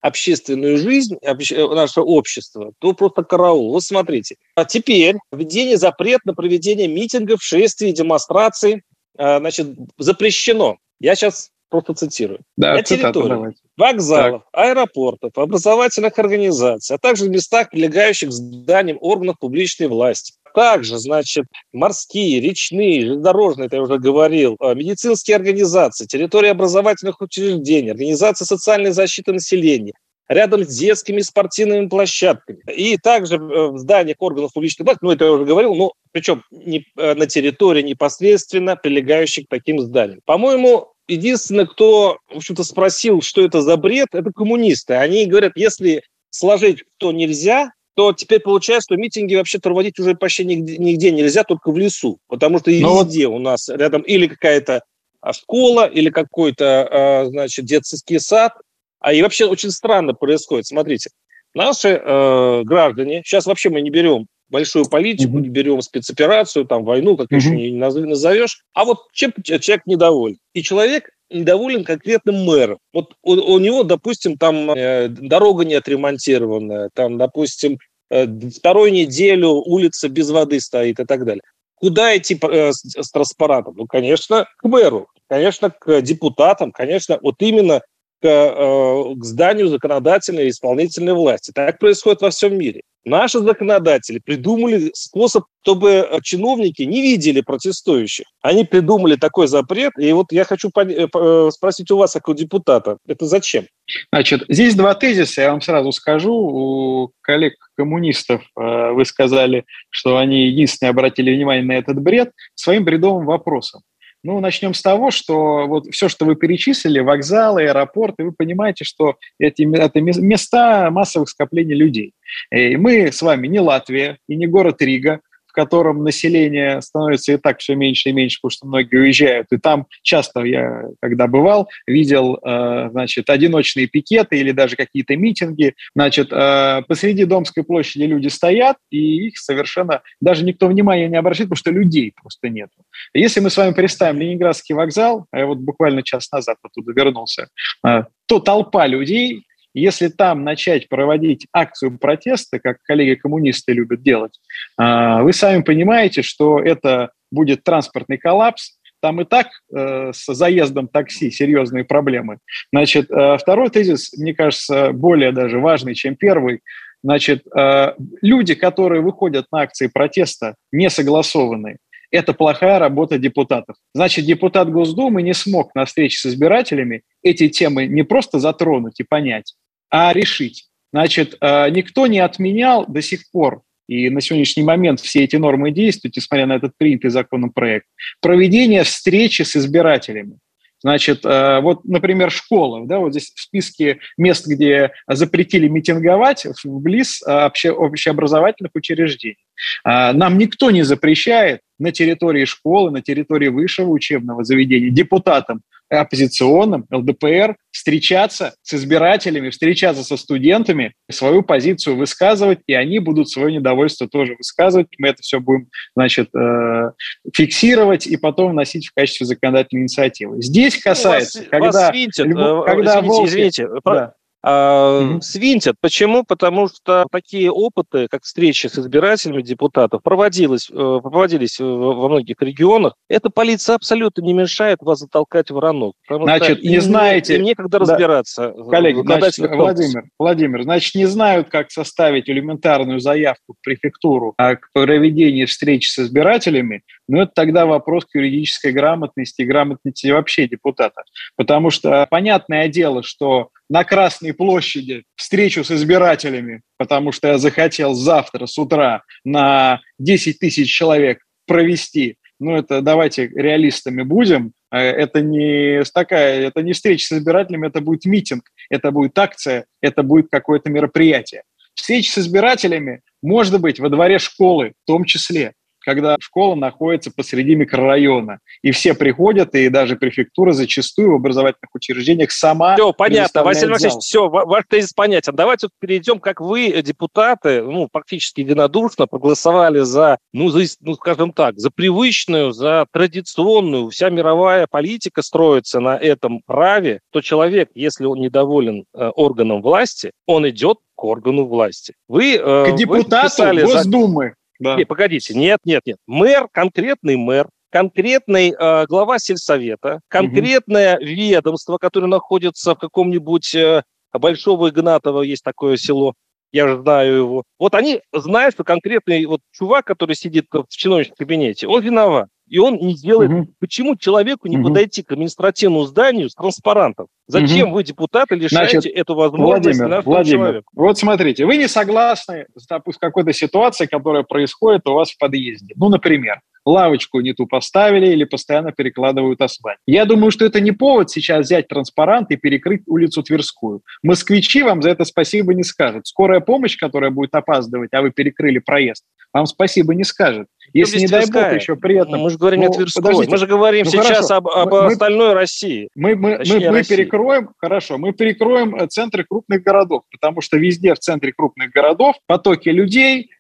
общественную 0.06 0.79
жизнь, 0.79 1.17
э, 1.23 1.35
наше 1.75 2.00
общество, 2.00 2.73
то 2.79 2.93
просто 2.93 3.25
караул. 3.25 3.73
Вот 3.73 3.82
смотрите. 3.82 4.37
А 4.55 4.64
теперь 4.64 5.17
введение 5.32 5.76
запрет 5.76 6.20
на 6.25 6.35
проведение 6.35 6.88
митингов, 6.88 7.43
шествий, 7.43 7.93
демонстраций 7.93 8.82
э, 9.19 9.38
значит, 9.38 9.69
запрещено. 9.99 10.76
Я 11.00 11.14
сейчас 11.14 11.50
просто 11.69 11.94
цитирую. 11.94 12.41
Да, 12.56 12.75
на 12.75 12.82
территории 12.82 13.55
вокзалов, 13.76 14.43
так. 14.53 14.61
аэропортов, 14.69 15.37
образовательных 15.37 16.19
организаций, 16.19 16.97
а 16.97 16.99
также 16.99 17.25
в 17.25 17.29
местах, 17.29 17.70
прилегающих 17.70 18.31
к 18.31 18.32
зданиям 18.32 18.99
органов 19.00 19.37
публичной 19.38 19.88
власти. 19.88 20.35
Также, 20.56 20.99
значит, 20.99 21.44
морские, 21.75 22.41
речные, 22.41 23.03
железнодорожные, 23.03 23.67
это 23.67 23.76
я 23.76 23.82
уже 23.82 23.99
говорил, 23.99 24.56
а, 24.58 24.73
медицинские 24.73 25.37
организации, 25.37 26.06
территории 26.06 26.49
образовательных 26.49 27.20
учреждений, 27.20 27.91
организации 27.91 28.47
социальной 28.47 28.93
защиты 28.93 29.35
населения, 29.35 29.93
рядом 30.29 30.64
с 30.64 30.75
детскими 30.75 31.20
спортивными 31.20 31.88
площадками. 31.88 32.61
И 32.75 32.97
также 32.97 33.37
э, 33.37 33.38
в 33.38 33.76
зданиях 33.76 34.17
органов 34.20 34.55
публичной 34.55 34.85
власти, 34.85 35.00
ну, 35.03 35.11
это 35.11 35.26
я 35.26 35.32
уже 35.32 35.44
говорил, 35.44 35.75
но 35.75 35.93
причем 36.11 36.43
не, 36.50 36.87
э, 36.97 37.12
на 37.12 37.26
территории 37.26 37.82
непосредственно 37.82 38.76
прилегающих 38.76 39.44
к 39.44 39.50
таким 39.50 39.79
зданиям. 39.81 40.20
По-моему, 40.25 40.88
единственное, 41.06 41.67
кто, 41.67 42.17
в 42.31 42.38
общем-то, 42.38 42.64
спросил, 42.64 43.20
что 43.20 43.44
это 43.44 43.61
за 43.61 43.76
бред, 43.76 44.08
это 44.12 44.32
коммунисты. 44.32 44.94
Они 44.94 45.26
говорят, 45.26 45.53
если 45.55 46.03
сложить, 46.31 46.82
то 46.97 47.12
нельзя, 47.12 47.73
то 47.96 48.12
теперь 48.12 48.40
получается, 48.40 48.88
что 48.88 49.00
митинги 49.00 49.34
вообще 49.34 49.58
проводить 49.58 49.98
уже 49.98 50.14
почти 50.14 50.44
нигде, 50.44 50.76
нигде 50.76 51.10
нельзя, 51.10 51.44
только 51.44 51.72
в 51.72 51.78
лесу. 51.78 52.19
Потому 52.28 52.58
что 52.58 52.70
Но 52.70 53.02
везде 53.02 53.26
вот... 53.26 53.37
у 53.37 53.38
нас 53.38 53.70
рядом 53.70 54.02
или 54.02 54.26
какая-то 54.26 54.82
а, 55.22 55.32
школа, 55.32 55.87
или 55.87 56.10
какой-то, 56.10 56.88
а, 56.90 57.25
значит, 57.26 57.64
детский 57.64 58.19
сад. 58.19 58.52
А 59.00 59.14
и 59.14 59.22
вообще 59.22 59.46
очень 59.46 59.70
странно 59.70 60.12
происходит. 60.12 60.66
Смотрите, 60.66 61.10
наши 61.54 61.88
э, 61.88 62.62
граждане, 62.64 63.22
сейчас 63.25 63.46
вообще 63.46 63.70
мы 63.70 63.81
не 63.81 63.90
берем 63.90 64.26
большую 64.48 64.87
политику, 64.87 65.38
mm-hmm. 65.38 65.43
не 65.43 65.48
берем 65.48 65.82
спецоперацию, 65.82 66.64
там, 66.66 66.84
войну, 66.84 67.16
как 67.16 67.31
mm-hmm. 67.31 67.37
еще 67.37 67.50
не 67.50 68.06
назовешь. 68.06 68.62
А 68.75 68.84
вот 68.84 69.00
чем 69.12 69.32
человек 69.43 69.87
недоволен? 69.87 70.38
И 70.54 70.62
человек 70.62 71.10
недоволен 71.31 71.84
конкретным 71.84 72.44
мэром. 72.44 72.78
Вот 72.93 73.14
у, 73.22 73.32
у 73.32 73.58
него, 73.58 73.82
допустим, 73.82 74.37
там 74.37 74.70
э, 74.70 75.08
дорога 75.08 75.64
не 75.64 75.75
отремонтированная, 75.75 76.90
там, 76.94 77.19
допустим, 77.19 77.78
э, 78.10 78.26
вторую 78.50 78.93
неделю 78.93 79.62
улица 79.64 80.08
без 80.08 80.31
воды 80.31 80.60
стоит 80.60 81.00
и 81.00 81.04
так 81.04 81.25
далее. 81.25 81.43
Куда 81.76 82.16
идти 82.16 82.38
э, 82.40 82.72
с, 82.72 82.82
с 82.84 83.10
транспарантом? 83.10 83.75
Ну, 83.76 83.87
конечно, 83.87 84.46
к 84.56 84.64
мэру, 84.64 85.08
конечно, 85.28 85.70
к 85.70 86.00
депутатам, 86.00 86.72
конечно, 86.72 87.19
вот 87.20 87.37
именно 87.40 87.82
к, 88.20 88.26
э, 88.26 89.14
к 89.14 89.24
зданию 89.24 89.68
законодательной 89.68 90.46
и 90.46 90.50
исполнительной 90.50 91.14
власти. 91.14 91.52
Так 91.54 91.78
происходит 91.78 92.22
во 92.22 92.30
всем 92.30 92.56
мире. 92.56 92.82
Наши 93.04 93.38
законодатели 93.38 94.18
придумали 94.18 94.90
способ, 94.92 95.44
чтобы 95.62 95.90
э, 95.90 96.18
чиновники 96.22 96.82
не 96.82 97.02
видели 97.02 97.40
протестующих. 97.40 98.26
Они 98.42 98.64
придумали 98.64 99.14
такой 99.16 99.46
запрет, 99.46 99.92
и 99.98 100.12
вот 100.12 100.32
я 100.32 100.44
хочу 100.44 100.70
э, 100.74 101.50
спросить 101.52 101.90
у 101.90 101.98
вас, 101.98 102.14
как 102.14 102.28
у 102.28 102.34
депутата, 102.34 102.98
это 103.06 103.26
зачем? 103.26 103.66
Значит, 104.12 104.44
здесь 104.48 104.74
два 104.74 104.94
тезиса, 104.94 105.42
я 105.42 105.52
вам 105.52 105.60
сразу 105.60 105.92
скажу. 105.92 106.34
У 106.34 107.12
коллег-коммунистов 107.20 108.42
вы 108.56 109.04
сказали, 109.04 109.64
что 109.90 110.16
они 110.16 110.48
единственные 110.48 110.90
обратили 110.90 111.32
внимание 111.32 111.64
на 111.64 111.78
этот 111.78 112.00
бред 112.00 112.32
своим 112.56 112.84
бредовым 112.84 113.26
вопросом. 113.26 113.82
Ну, 114.26 114.40
начнем 114.40 114.75
с 114.75 114.82
того, 114.82 115.12
что 115.12 115.69
вот 115.69 115.87
все, 115.93 116.08
что 116.08 116.25
вы 116.25 116.34
перечислили, 116.34 116.99
вокзалы, 116.99 117.62
аэропорты, 117.62 118.25
вы 118.25 118.32
понимаете, 118.32 118.84
что 118.84 119.14
эти 119.38 119.62
это 119.76 120.00
места 120.00 120.90
массовых 120.90 121.28
скоплений 121.28 121.76
людей. 121.76 122.12
И 122.50 122.76
мы 122.76 123.12
с 123.12 123.23
вами 123.23 123.46
не 123.46 123.61
Латвия 123.61 124.19
и 124.28 124.34
не 124.34 124.49
город 124.49 124.82
Рига, 124.82 125.20
котором 125.56 126.05
население 126.05 126.82
становится 126.82 127.32
и 127.32 127.37
так 127.38 127.61
все 127.61 127.75
меньше 127.75 128.11
и 128.11 128.12
меньше, 128.12 128.38
потому 128.41 128.50
что 128.50 128.67
многие 128.67 128.97
уезжают. 128.97 129.47
И 129.50 129.56
там 129.56 129.87
часто 130.03 130.43
я, 130.43 130.85
когда 131.00 131.26
бывал, 131.26 131.69
видел, 131.87 132.38
э, 132.44 132.91
значит, 132.91 133.31
одиночные 133.31 133.87
пикеты 133.87 134.38
или 134.38 134.53
даже 134.53 134.76
какие-то 134.76 135.17
митинги. 135.17 135.75
Значит, 135.94 136.29
э, 136.31 136.82
посреди 136.87 137.25
Домской 137.25 137.64
площади 137.64 138.05
люди 138.05 138.29
стоят, 138.29 138.76
и 138.91 139.29
их 139.29 139.38
совершенно 139.38 140.03
даже 140.20 140.44
никто 140.44 140.67
внимания 140.69 141.08
не 141.08 141.17
обращает, 141.17 141.49
потому 141.49 141.56
что 141.56 141.70
людей 141.70 142.12
просто 142.14 142.50
нет. 142.50 142.69
Если 143.14 143.41
мы 143.41 143.49
с 143.49 143.56
вами 143.56 143.73
представим 143.73 144.20
Ленинградский 144.20 144.75
вокзал, 144.75 145.26
а 145.31 145.38
я 145.38 145.47
вот 145.47 145.58
буквально 145.58 146.03
час 146.03 146.31
назад 146.31 146.58
оттуда 146.62 146.93
вернулся, 146.93 147.49
э, 147.87 148.05
то 148.26 148.41
толпа 148.41 148.87
людей 148.87 149.47
если 149.81 150.08
там 150.08 150.44
начать 150.44 150.88
проводить 150.88 151.46
акцию 151.52 151.99
протеста, 151.99 152.58
как 152.58 152.82
коллеги-коммунисты 152.82 153.73
любят 153.73 154.02
делать, 154.02 154.40
а, 154.78 155.23
вы 155.23 155.32
сами 155.32 155.62
понимаете, 155.62 156.23
что 156.23 156.58
это 156.58 157.11
будет 157.31 157.62
транспортный 157.64 158.19
коллапс, 158.19 158.78
там 159.02 159.20
и 159.20 159.25
так 159.25 159.49
э, 159.73 160.12
с 160.12 160.34
заездом 160.34 160.88
такси 160.88 161.31
серьезные 161.31 161.84
проблемы. 161.84 162.38
Значит, 162.73 163.11
э, 163.11 163.37
второй 163.38 163.69
тезис, 163.69 164.12
мне 164.17 164.34
кажется, 164.34 164.93
более 164.93 165.32
даже 165.32 165.61
важный, 165.61 165.94
чем 165.94 166.17
первый. 166.17 166.61
Значит, 167.05 167.44
э, 167.55 167.93
люди, 168.22 168.55
которые 168.55 169.02
выходят 169.02 169.46
на 169.52 169.61
акции 169.61 169.88
протеста, 169.88 170.55
не 170.72 170.88
согласованные, 170.88 171.76
это 172.11 172.32
плохая 172.32 172.79
работа 172.79 173.19
депутатов. 173.19 173.76
Значит, 173.94 174.25
депутат 174.25 174.70
Госдумы 174.70 175.22
не 175.22 175.34
смог 175.34 175.75
на 175.75 175.84
встрече 175.84 176.19
с 176.19 176.26
избирателями 176.26 177.02
эти 177.22 177.49
темы 177.49 177.87
не 177.87 178.02
просто 178.02 178.38
затронуть 178.38 179.00
и 179.00 179.05
понять, 179.05 179.55
а 179.96 180.12
решить. 180.12 180.66
Значит, 180.93 181.38
э, 181.40 181.70
никто 181.70 182.06
не 182.06 182.19
отменял 182.19 182.87
до 182.87 183.00
сих 183.00 183.31
пор 183.31 183.62
и 183.88 184.10
на 184.10 184.20
сегодняшний 184.20 184.62
момент 184.62 185.00
все 185.00 185.25
эти 185.25 185.37
нормы 185.37 185.70
действуют, 185.70 186.16
несмотря 186.16 186.46
на 186.46 186.56
этот 186.56 186.72
принятый 186.76 187.08
законом 187.08 187.50
проект, 187.50 187.87
проведение 188.20 188.82
встречи 188.82 189.43
с 189.43 189.56
избирателями. 189.56 190.38
Значит, 190.82 191.25
э, 191.25 191.60
вот, 191.60 191.87
например, 191.87 192.31
школа, 192.31 192.87
да, 192.87 192.98
вот 192.98 193.12
здесь 193.12 193.32
в 193.34 193.40
списке 193.40 194.00
мест, 194.19 194.46
где 194.46 194.90
запретили 195.08 195.66
митинговать, 195.69 196.46
вблиз 196.62 197.22
э, 197.22 197.31
обще, 197.31 197.70
общеобразовательных 197.70 198.72
учреждений. 198.75 199.38
Нам 199.84 200.37
никто 200.37 200.70
не 200.70 200.82
запрещает 200.82 201.60
на 201.78 201.90
территории 201.90 202.44
школы, 202.44 202.90
на 202.90 203.00
территории 203.00 203.48
высшего 203.48 203.90
учебного 203.90 204.44
заведения 204.44 204.90
депутатам 204.90 205.62
оппозиционным, 205.88 206.86
ЛДПР, 206.90 207.56
встречаться 207.70 208.54
с 208.62 208.74
избирателями, 208.74 209.50
встречаться 209.50 210.02
со 210.02 210.16
студентами, 210.16 210.94
свою 211.10 211.42
позицию 211.42 211.96
высказывать, 211.96 212.60
и 212.66 212.74
они 212.74 212.98
будут 212.98 213.30
свое 213.30 213.54
недовольство 213.54 214.08
тоже 214.08 214.34
высказывать. 214.36 214.88
Мы 214.98 215.08
это 215.08 215.22
все 215.22 215.40
будем, 215.40 215.68
значит, 215.94 216.28
э, 216.34 216.90
фиксировать 217.34 218.06
и 218.06 218.16
потом 218.16 218.52
вносить 218.52 218.88
в 218.88 218.94
качестве 218.94 219.26
законодательной 219.26 219.82
инициативы. 219.82 220.42
Здесь 220.42 220.78
касается, 220.78 221.40
вас, 221.40 221.48
когда... 221.50 221.66
Вас 221.70 221.88
свинтят, 221.90 222.26
люб... 222.26 222.64
когда 222.64 222.98
извините, 222.98 223.06
волки... 223.06 223.28
извините, 223.28 223.68
да 223.84 224.14
mm-hmm. 224.46 225.20
свинтят. 225.20 225.76
Почему? 225.81 226.25
Потому 226.25 226.69
что 226.69 227.06
такие 227.10 227.50
опыты, 227.50 228.06
как 228.08 228.22
встречи 228.22 228.66
с 228.66 228.78
избирателями 228.78 229.43
депутатов, 229.43 230.02
проводились, 230.02 230.69
э, 230.70 230.75
проводились 230.75 231.58
во 231.58 232.08
многих 232.08 232.37
регионах. 232.40 232.94
Эта 233.08 233.31
полиция 233.31 233.76
абсолютно 233.76 234.22
не 234.22 234.32
мешает 234.32 234.78
вас 234.81 235.00
затолкать 235.00 235.50
в 235.50 235.58
ранок. 235.58 235.94
Значит, 236.08 236.62
не 236.62 236.81
знаете... 236.81 237.37
Им 237.37 237.43
некогда 237.43 237.78
да. 237.78 237.93
разбираться. 237.93 238.54
Коллеги, 238.70 239.00
значит, 239.02 239.50
Владимир, 239.50 240.04
Владимир, 240.19 240.62
значит, 240.62 240.94
не 240.94 241.06
знают, 241.06 241.48
как 241.48 241.70
составить 241.70 242.29
элементарную 242.29 243.00
заявку 243.00 243.55
в 243.58 243.65
префектуру 243.65 244.34
к 244.36 244.60
проведению 244.72 245.46
встречи 245.46 245.88
с 245.88 245.98
избирателями, 245.98 246.82
но 247.08 247.22
это 247.22 247.32
тогда 247.34 247.67
вопрос 247.67 248.05
к 248.05 248.15
юридической 248.15 248.72
грамотности 248.72 249.43
и 249.43 249.46
грамотности 249.46 250.08
вообще 250.08 250.48
депутата. 250.48 251.03
Потому 251.36 251.70
что 251.70 252.06
понятное 252.10 252.69
дело, 252.69 253.03
что 253.03 253.51
на 253.69 253.84
Красной 253.84 254.34
площади 254.34 255.05
встречу 255.15 255.65
с 255.65 255.70
избирателями, 255.70 256.63
потому 256.77 257.13
что 257.13 257.29
я 257.29 257.39
захотел 257.39 257.94
завтра 257.94 258.46
с 258.46 258.58
утра 258.58 259.03
на 259.25 259.81
10 259.98 260.39
тысяч 260.39 260.70
человек 260.70 261.20
провести. 261.46 262.17
Ну, 262.39 262.56
это 262.56 262.82
давайте 262.82 263.29
реалистами 263.29 264.03
будем. 264.03 264.53
Э, 264.70 264.79
это 264.79 265.22
не 265.22 265.82
такая, 265.94 266.41
это 266.48 266.63
не 266.63 266.72
встреча 266.75 267.06
с 267.06 267.13
избирателями, 267.13 267.69
это 267.69 267.81
будет 267.81 268.05
митинг, 268.05 268.44
это 268.69 268.91
будет 268.91 269.19
акция, 269.19 269.67
это 269.81 270.03
будет 270.03 270.29
какое-то 270.31 270.69
мероприятие. 270.70 271.44
Встреча 271.75 272.13
с 272.13 272.19
избирателями 272.19 273.01
может 273.22 273.60
быть 273.60 273.81
во 273.81 273.89
дворе 273.89 274.19
школы 274.19 274.72
в 274.82 274.86
том 274.86 275.05
числе 275.05 275.55
когда 275.86 276.16
школа 276.19 276.56
находится 276.56 277.12
посреди 277.14 277.55
микрорайона, 277.55 278.40
и 278.60 278.72
все 278.72 278.93
приходят, 278.93 279.55
и 279.55 279.69
даже 279.69 279.94
префектура 279.94 280.50
зачастую 280.50 281.12
в 281.12 281.14
образовательных 281.14 281.72
учреждениях 281.72 282.32
сама 282.32 282.74
Все, 282.74 282.93
понятно, 282.93 283.44
Василий 283.44 283.72
Васильевич, 283.72 284.02
все, 284.02 284.28
ваш 284.28 284.64
тезис 284.69 284.93
понятен. 284.93 285.36
Давайте 285.36 285.66
вот 285.66 285.72
перейдем, 285.78 286.19
как 286.19 286.40
вы, 286.40 286.82
депутаты, 286.82 287.62
ну, 287.62 287.88
практически 287.90 288.40
единодушно 288.40 289.06
проголосовали 289.06 289.81
за, 289.81 290.19
ну, 290.32 290.48
за, 290.48 290.64
ну, 290.81 290.94
скажем 290.94 291.32
так, 291.32 291.56
за 291.56 291.70
привычную, 291.70 292.50
за 292.50 292.86
традиционную, 292.90 293.90
вся 293.90 294.10
мировая 294.10 294.66
политика 294.66 295.22
строится 295.22 295.78
на 295.78 295.96
этом 295.96 296.40
праве, 296.46 296.98
то 297.12 297.20
человек, 297.20 297.70
если 297.76 298.06
он 298.06 298.19
недоволен 298.19 298.86
э, 298.93 299.08
органом 299.14 299.62
власти, 299.62 300.10
он 300.26 300.48
идет 300.48 300.78
к 300.96 301.05
органу 301.05 301.46
власти. 301.46 301.94
Вы, 302.08 302.34
э, 302.34 302.72
к 302.72 302.74
депутату 302.74 303.44
вы 303.44 303.62
Госдумы. 303.62 304.34
Да. 304.58 304.77
Не, 304.77 304.84
погодите, 304.84 305.34
нет, 305.34 305.60
нет, 305.65 305.82
нет. 305.84 305.98
Мэр, 306.06 306.48
конкретный 306.53 307.17
мэр, 307.17 307.48
конкретный 307.70 308.55
э, 308.58 308.86
глава 308.86 309.19
сельсовета, 309.19 310.01
конкретное 310.08 310.96
угу. 310.96 311.05
ведомство, 311.05 311.79
которое 311.79 312.06
находится 312.06 312.75
в 312.75 312.79
каком-нибудь 312.79 313.55
э, 313.55 313.82
Большого 314.13 314.70
Игнатова, 314.70 315.22
есть 315.22 315.44
такое 315.44 315.77
село, 315.77 316.15
я 316.53 316.69
же 316.69 316.81
знаю 316.81 317.17
его. 317.17 317.43
Вот 317.58 317.75
они 317.75 318.01
знают, 318.13 318.55
что 318.55 318.65
конкретный 318.65 319.27
вот 319.27 319.41
чувак, 319.53 319.84
который 319.84 320.17
сидит 320.17 320.46
в 320.51 320.67
чиновничьем 320.69 321.15
кабинете, 321.17 321.67
он 321.67 321.82
виноват. 321.82 322.29
И 322.48 322.58
он 322.58 322.76
не 322.76 322.94
делает. 322.94 323.31
Угу. 323.31 323.48
Почему 323.60 323.96
человеку 323.96 324.48
не 324.48 324.58
угу. 324.58 324.69
подойти 324.69 325.03
к 325.03 325.12
административному 325.12 325.84
зданию 325.84 326.31
с 326.31 326.34
транспарантом? 326.34 327.08
Зачем 327.26 327.69
угу. 327.69 327.76
вы, 327.76 327.84
депутаты, 327.84 328.36
лишаете 328.36 328.81
Значит, 328.81 328.96
эту 328.96 329.15
возможность 329.15 329.79
Владимир, 329.79 330.03
Владимир, 330.03 330.38
человеку? 330.38 330.72
Вот 330.74 330.98
смотрите, 330.98 331.44
вы 331.44 331.56
не 331.56 331.69
согласны 331.69 332.46
с, 332.55 332.67
с 332.67 332.98
какой-то 332.98 333.32
ситуацией, 333.32 333.88
которая 333.88 334.22
происходит 334.22 334.86
у 334.86 334.94
вас 334.94 335.10
в 335.10 335.19
подъезде. 335.19 335.74
Ну, 335.76 335.88
например, 335.88 336.41
лавочку 336.67 337.20
не 337.20 337.32
ту 337.32 337.46
поставили 337.46 338.08
или 338.08 338.24
постоянно 338.24 338.72
перекладывают 338.72 339.41
асфальт. 339.41 339.79
Я 339.86 340.05
думаю, 340.05 340.31
что 340.31 340.44
это 340.44 340.60
не 340.60 340.72
повод 340.72 341.10
сейчас 341.10 341.46
взять 341.46 341.69
транспарант 341.69 342.31
и 342.31 342.36
перекрыть 342.36 342.82
улицу 342.86 343.22
Тверскую. 343.22 343.82
Москвичи 344.03 344.62
вам 344.62 344.82
за 344.82 344.91
это 344.91 345.05
спасибо 345.05 345.55
не 345.55 345.62
скажут. 345.62 346.06
Скорая 346.06 346.41
помощь, 346.41 346.76
которая 346.76 347.10
будет 347.10 347.34
опаздывать, 347.34 347.91
а 347.93 348.03
вы 348.03 348.10
перекрыли 348.10 348.58
проезд, 348.58 349.05
вам 349.32 349.46
спасибо 349.46 349.94
не 349.94 350.05
скажет. 350.05 350.48
Если, 350.76 350.98
не 351.00 351.06
дай 351.06 351.26
бог, 351.30 351.52
еще 351.52 351.76
при 351.76 351.96
этом... 351.96 352.20
Мы 352.20 352.30
же 352.30 352.38
говорим 352.38 352.60
ну, 352.60 352.70
о 352.70 352.72
Тверской. 352.72 353.02
Подождите. 353.02 353.30
Мы 353.30 353.38
же 353.38 353.46
говорим 353.46 353.84
ну, 353.86 353.90
сейчас 353.90 354.30
об, 354.30 354.48
об 354.48 354.70
мы, 354.70 354.86
остальной 354.86 355.32
России. 355.32 355.88
Мы, 355.94 356.16
мы, 356.16 356.40
мы, 356.46 356.70
мы 356.70 356.84
перекроем, 356.84 357.50
хорошо, 357.58 357.98
мы 357.98 358.12
перекроем 358.12 358.74
э, 358.74 358.86
центры 358.88 359.24
крупных 359.24 359.62
городов, 359.62 360.02
потому 360.10 360.40
что 360.40 360.58
везде 360.58 360.94
в 360.94 360.98
центре 360.98 361.32
крупных 361.32 361.70
городов 361.70 362.16
потоки 362.26 362.68
людей, 362.68 363.30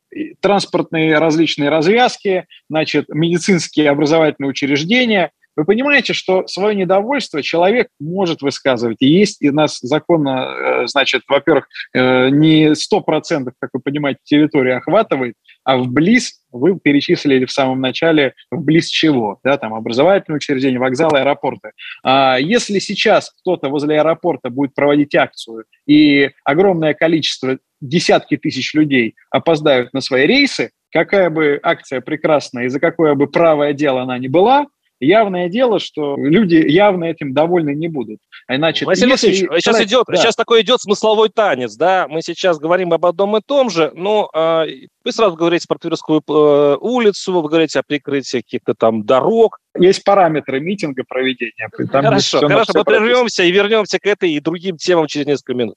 транспортные 0.40 1.18
различные 1.18 1.68
развязки, 1.68 2.46
значит, 2.68 3.06
медицинские 3.08 3.90
образовательные 3.90 4.50
учреждения. 4.50 5.30
Вы 5.56 5.64
понимаете, 5.64 6.12
что 6.12 6.46
свое 6.46 6.74
недовольство 6.74 7.42
человек 7.42 7.88
может 7.98 8.42
высказывать. 8.42 8.98
И 9.00 9.06
есть, 9.06 9.40
и 9.40 9.50
нас 9.50 9.78
законно, 9.80 10.84
э, 10.84 10.86
значит, 10.86 11.22
во-первых, 11.28 11.66
э, 11.94 12.28
не 12.28 12.74
100%, 12.74 13.54
как 13.58 13.70
вы 13.72 13.80
понимаете, 13.80 14.20
территория 14.24 14.76
охватывает, 14.76 15.34
а 15.64 15.78
вблиз, 15.78 16.42
вы 16.52 16.78
перечислили 16.78 17.46
в 17.46 17.50
самом 17.50 17.80
начале, 17.80 18.34
вблиз 18.50 18.88
чего, 18.88 19.40
да, 19.42 19.56
там 19.56 19.74
образовательные 19.74 20.36
учреждения, 20.36 20.78
вокзалы, 20.78 21.20
аэропорты. 21.20 21.72
А 22.04 22.36
если 22.38 22.78
сейчас 22.78 23.32
кто-то 23.40 23.70
возле 23.70 23.98
аэропорта 23.98 24.50
будет 24.50 24.74
проводить 24.74 25.14
акцию, 25.14 25.64
и 25.86 26.30
огромное 26.44 26.92
количество, 26.92 27.58
десятки 27.80 28.36
тысяч 28.36 28.74
людей 28.74 29.14
опоздают 29.30 29.92
на 29.92 30.00
свои 30.00 30.26
рейсы, 30.26 30.70
какая 30.90 31.30
бы 31.30 31.60
акция 31.62 32.00
прекрасная 32.00 32.66
и 32.66 32.68
за 32.68 32.80
какое 32.80 33.14
бы 33.14 33.26
правое 33.26 33.72
дело 33.72 34.02
она 34.02 34.18
ни 34.18 34.28
была, 34.28 34.66
явное 35.00 35.48
дело, 35.48 35.78
что 35.78 36.16
люди 36.16 36.56
явно 36.56 37.04
этим 37.04 37.34
довольны 37.34 37.74
не 37.74 37.88
будут. 37.88 38.18
А 38.46 38.56
иначе, 38.56 38.84
Василий 38.84 39.12
если... 39.12 39.28
Васильевич, 39.28 39.64
сейчас, 39.64 39.80
идет, 39.82 40.04
да. 40.08 40.16
сейчас 40.16 40.36
такой 40.36 40.62
идет 40.62 40.80
смысловой 40.80 41.28
танец, 41.28 41.76
да, 41.76 42.06
мы 42.08 42.22
сейчас 42.22 42.58
говорим 42.58 42.92
об 42.92 43.04
одном 43.06 43.36
и 43.36 43.40
том 43.44 43.70
же, 43.70 43.92
но 43.94 44.30
э, 44.34 44.66
вы 45.04 45.12
сразу 45.12 45.36
говорите 45.36 45.66
про 45.68 45.78
Тверскую 45.78 46.22
э, 46.28 46.76
улицу, 46.80 47.32
вы 47.32 47.48
говорите 47.48 47.78
о 47.78 47.82
прикрытии 47.82 48.38
каких-то 48.38 48.74
там 48.74 49.04
дорог. 49.04 49.58
Есть 49.78 50.04
параметры 50.04 50.60
митинга 50.60 51.04
проведения. 51.06 51.68
Там 51.92 52.04
хорошо, 52.04 52.40
хорошо, 52.40 52.72
мы 52.74 52.84
прервемся 52.84 53.44
и 53.44 53.50
вернемся 53.50 53.98
к 53.98 54.06
этой 54.06 54.32
и 54.32 54.40
другим 54.40 54.76
темам 54.76 55.06
через 55.06 55.26
несколько 55.26 55.54
минут. 55.54 55.76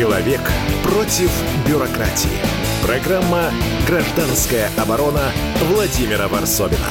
Человек 0.00 0.40
против 0.82 1.30
бюрократии. 1.68 2.40
Программа 2.82 3.50
«Гражданская 3.86 4.70
оборона» 4.82 5.28
Владимира 5.70 6.26
Варсобина. 6.26 6.88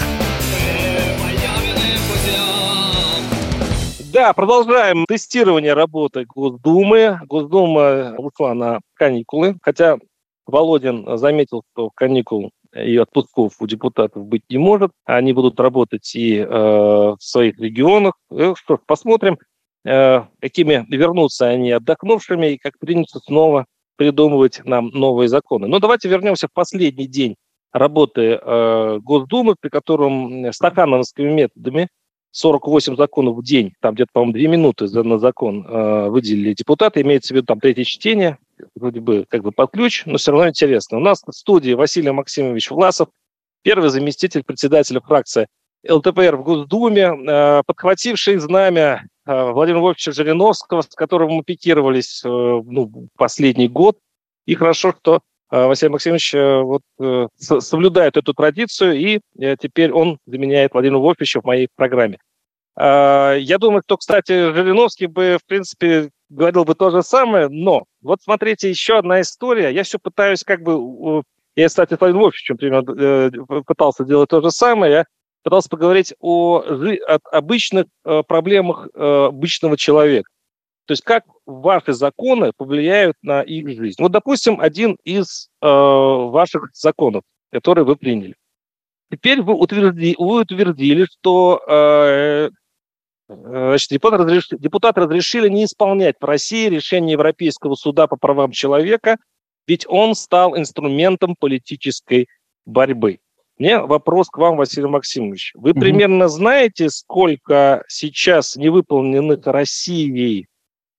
Да, 4.14 4.32
продолжаем 4.34 5.06
тестирование 5.08 5.74
работы 5.74 6.26
Госдумы. 6.26 7.20
Госдума 7.26 8.14
ушла 8.20 8.54
на 8.54 8.80
каникулы, 8.94 9.58
хотя 9.64 9.98
Володин 10.46 11.18
заметил, 11.18 11.64
что 11.74 11.90
каникул 11.96 12.52
и 12.76 12.96
отпусков 12.98 13.54
у 13.60 13.66
депутатов 13.66 14.24
быть 14.24 14.44
не 14.52 14.60
может. 14.60 14.92
Они 15.06 15.34
будут 15.34 15.60
работать 15.60 16.14
и 16.14 16.38
э, 16.38 16.48
в 16.48 17.18
своих 17.20 17.58
регионах. 17.58 18.14
Э, 18.30 18.54
что 18.56 18.76
ж, 18.76 18.80
посмотрим. 18.86 19.40
Э, 19.86 20.24
какими 20.42 20.86
вернутся 20.90 21.48
они 21.48 21.72
отдохнувшими 21.72 22.54
и 22.54 22.58
как 22.58 22.78
принято 22.80 23.20
снова 23.20 23.66
придумывать 23.96 24.62
нам 24.66 24.90
новые 24.90 25.30
законы. 25.30 25.68
Но 25.68 25.80
давайте 25.80 26.10
вернемся 26.10 26.48
в 26.48 26.54
последний 26.54 27.08
день 27.08 27.36
работы 27.72 28.40
э, 28.42 29.00
Госдумы, 29.02 29.56
при 29.60 29.70
котором 29.70 30.52
стакановскими 30.52 31.32
методами 31.32 31.88
48 32.32 32.96
законов 32.96 33.38
в 33.38 33.44
день, 33.44 33.74
там 33.82 33.96
где-то, 33.96 34.10
по-моему, 34.14 34.34
2 34.34 34.42
минуты 34.48 34.88
за, 34.88 35.04
на 35.04 35.18
закон 35.18 35.66
э, 35.66 36.10
выделили 36.10 36.54
депутаты, 36.54 37.02
имеется 37.02 37.34
в 37.34 37.38
виду 37.38 37.46
там 37.48 37.60
третье 37.60 37.86
чтение, 37.86 38.38
вроде 38.76 39.00
бы 39.00 39.26
как 39.28 39.44
бы 39.44 39.52
под 39.52 39.72
ключ, 39.72 40.04
но 40.06 40.18
все 40.18 40.32
равно 40.32 40.50
интересно. 40.50 40.98
У 40.98 41.02
нас 41.02 41.24
в 41.26 41.32
студии 41.32 41.72
Василий 41.72 42.12
Максимович 42.12 42.70
Власов, 42.70 43.10
первый 43.64 43.90
заместитель 43.90 44.44
председателя 44.44 45.00
фракции 45.00 45.48
ЛТПР 45.88 46.36
в 46.36 46.44
Госдуме, 46.44 47.12
э, 47.14 47.62
подхвативший 47.66 48.38
знамя 48.38 49.04
э, 49.26 49.52
Владимира 49.52 49.82
Вольфовича 49.82 50.12
Жириновского, 50.12 50.82
с 50.82 50.88
которым 50.88 51.32
мы 51.32 51.44
пикировались 51.44 52.22
э, 52.26 52.28
ну, 52.28 53.08
последний 53.18 53.68
год. 53.68 53.98
И 54.46 54.56
хорошо, 54.56 54.94
что 55.00 55.22
Василий 55.52 55.92
Максимович 55.92 56.34
вот, 56.34 56.84
соблюдает 57.40 58.18
эту 58.18 58.36
традицию, 58.36 59.00
и 59.00 59.20
теперь 59.60 59.92
он 59.92 60.20
заменяет 60.28 60.74
Владимира 60.74 61.00
Вольфовича 61.00 61.42
в 61.42 61.44
моей 61.44 61.68
программе. 61.76 62.20
Я 62.78 63.58
думаю, 63.60 63.82
что, 63.84 63.98
кстати, 63.98 64.54
Жириновский 64.54 65.08
бы, 65.08 65.40
в 65.42 65.46
принципе, 65.48 66.12
говорил 66.30 66.66
бы 66.66 66.76
то 66.76 66.92
же 66.92 67.02
самое, 67.02 67.48
но 67.50 67.86
вот 68.04 68.22
смотрите, 68.22 68.70
еще 68.70 69.00
одна 69.00 69.22
история. 69.22 69.72
Я 69.72 69.82
все 69.82 69.98
пытаюсь 69.98 70.44
как 70.44 70.62
бы... 70.62 71.24
Я, 71.56 71.68
кстати, 71.68 71.96
с 71.96 72.00
Владимиром 72.00 72.26
Вольфовичем 72.26 72.58
примерно 72.58 73.64
пытался 73.64 74.06
делать 74.06 74.30
то 74.30 74.42
же 74.42 74.52
самое. 74.52 74.92
Я 74.92 75.06
пытался 75.44 75.70
поговорить 75.70 76.14
о, 76.20 76.58
о 76.60 77.20
обычных 77.32 77.86
э, 78.06 78.24
проблемах 78.28 78.88
э, 78.94 79.26
обычного 79.28 79.78
человека. 79.78 80.30
То 80.86 80.94
есть 80.94 81.04
как 81.04 81.24
ваши 81.46 81.94
законы 81.94 82.52
повлияют 82.58 83.16
на 83.22 83.42
их 83.42 83.68
жизнь. 83.70 84.02
Вот, 84.02 84.12
допустим, 84.12 84.60
один 84.60 84.98
из 85.04 85.50
э, 85.62 85.68
ваших 85.68 86.70
законов, 86.74 87.24
который 87.52 87.84
вы 87.84 87.96
приняли. 87.96 88.36
Теперь 89.12 89.42
вы, 89.42 89.54
утверди, 89.54 90.16
вы 90.18 90.42
утвердили, 90.42 91.06
что 91.06 91.62
э, 91.68 92.50
значит, 93.28 93.90
депутаты, 93.90 94.24
разрешили, 94.24 94.60
депутаты 94.60 95.02
разрешили 95.02 95.50
не 95.50 95.66
исполнять 95.66 96.16
в 96.20 96.26
России 96.26 96.70
решение 96.70 97.14
Европейского 97.14 97.76
суда 97.76 98.08
по 98.08 98.18
правам 98.18 98.52
человека, 98.52 99.18
ведь 99.68 99.86
он 99.88 100.16
стал 100.16 100.58
инструментом 100.58 101.36
политической 101.40 102.28
борьбы. 102.66 103.20
Мне 103.60 103.80
вопрос 103.80 104.30
к 104.30 104.38
вам, 104.38 104.56
Василий 104.56 104.88
Максимович. 104.88 105.52
Вы 105.54 105.72
угу. 105.72 105.82
примерно 105.82 106.30
знаете, 106.30 106.90
сколько 106.90 107.84
сейчас 107.90 108.56
невыполненных 108.56 109.46
Россией 109.46 110.48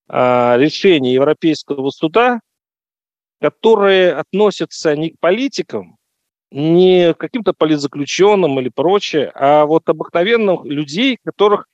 а, 0.08 0.56
решений 0.58 1.14
Европейского 1.14 1.88
суда, 1.90 2.40
которые 3.40 4.12
относятся 4.12 4.94
не 4.94 5.10
к 5.10 5.20
политикам, 5.20 5.96
не 6.50 7.14
к 7.14 7.16
каким-то 7.16 7.54
политзаключенным 7.54 8.60
или 8.60 8.68
прочее, 8.68 9.32
а 9.34 9.64
вот 9.64 9.88
обыкновенных 9.88 10.64
людей, 10.64 11.16
которых 11.24 11.66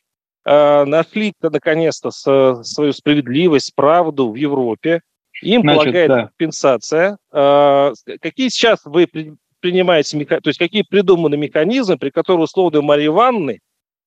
э, 0.45 0.85
нашли 0.85 1.33
наконец-то 1.41 2.11
свою 2.11 2.93
справедливость, 2.93 3.75
правду 3.75 4.31
в 4.31 4.35
Европе, 4.37 5.01
им 5.43 5.63
Значит, 5.63 5.79
полагается 5.79 6.17
да. 6.17 6.23
компенсация. 6.27 7.19
Э, 7.33 7.93
какие 8.21 8.49
сейчас 8.49 8.85
вы 8.85 9.09
принимается, 9.67 10.17
то 10.17 10.49
есть 10.49 10.61
какие 10.61 10.83
придуманы 10.83 11.37
механизмы, 11.37 11.99
при 11.99 12.11
которых 12.11 12.45
условно 12.45 12.83
Марии 12.83 13.07
Ивановны, 13.07 13.59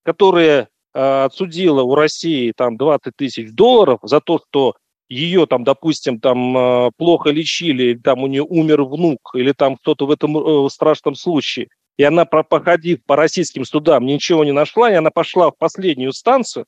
которая 0.04 0.70
э, 0.94 1.24
отсудила 1.26 1.82
у 1.82 1.96
России 1.96 2.54
там 2.56 2.78
20 2.78 3.14
тысяч 3.18 3.52
долларов 3.52 4.00
за 4.04 4.22
то, 4.22 4.40
что 4.48 4.76
ее 5.10 5.48
там, 5.48 5.66
допустим, 5.66 6.22
там 6.22 6.58
э, 6.58 6.92
плохо 6.96 7.32
лечили, 7.32 7.84
или 7.84 7.98
там 7.98 8.24
у 8.24 8.28
нее 8.28 8.44
умер 8.44 8.84
внук, 8.84 9.32
или 9.34 9.52
там 9.52 9.76
кто-то 9.76 10.06
в 10.06 10.12
этом 10.12 10.38
э, 10.38 10.70
страшном 10.70 11.16
случае, 11.16 11.68
и 11.98 12.04
она, 12.04 12.24
походив 12.24 13.04
по 13.06 13.18
российским 13.18 13.66
судам, 13.66 14.06
ничего 14.06 14.46
не 14.46 14.54
нашла, 14.54 14.90
и 14.90 14.96
она 14.96 15.10
пошла 15.12 15.52
в 15.52 15.58
последнюю 15.58 16.14
станцию, 16.14 16.68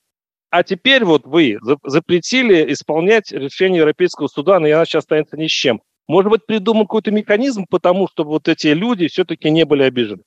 а 0.50 0.64
теперь 0.64 1.06
вот 1.06 1.26
вы 1.26 1.60
запретили 1.86 2.74
исполнять 2.74 3.32
решение 3.32 3.80
Европейского 3.80 4.28
суда, 4.28 4.60
но 4.60 4.68
она 4.68 4.84
сейчас 4.84 5.04
останется 5.04 5.38
ни 5.38 5.48
с 5.48 5.52
чем. 5.52 5.82
Может 6.12 6.30
быть, 6.30 6.46
придуман 6.46 6.84
какой-то 6.84 7.10
механизм, 7.10 7.66
потому 7.70 8.06
что 8.10 8.26
вот 8.26 8.50
эти 8.50 8.68
люди 8.68 9.08
все-таки 9.08 9.50
не 9.50 9.64
были 9.64 9.84
обижены? 9.84 10.24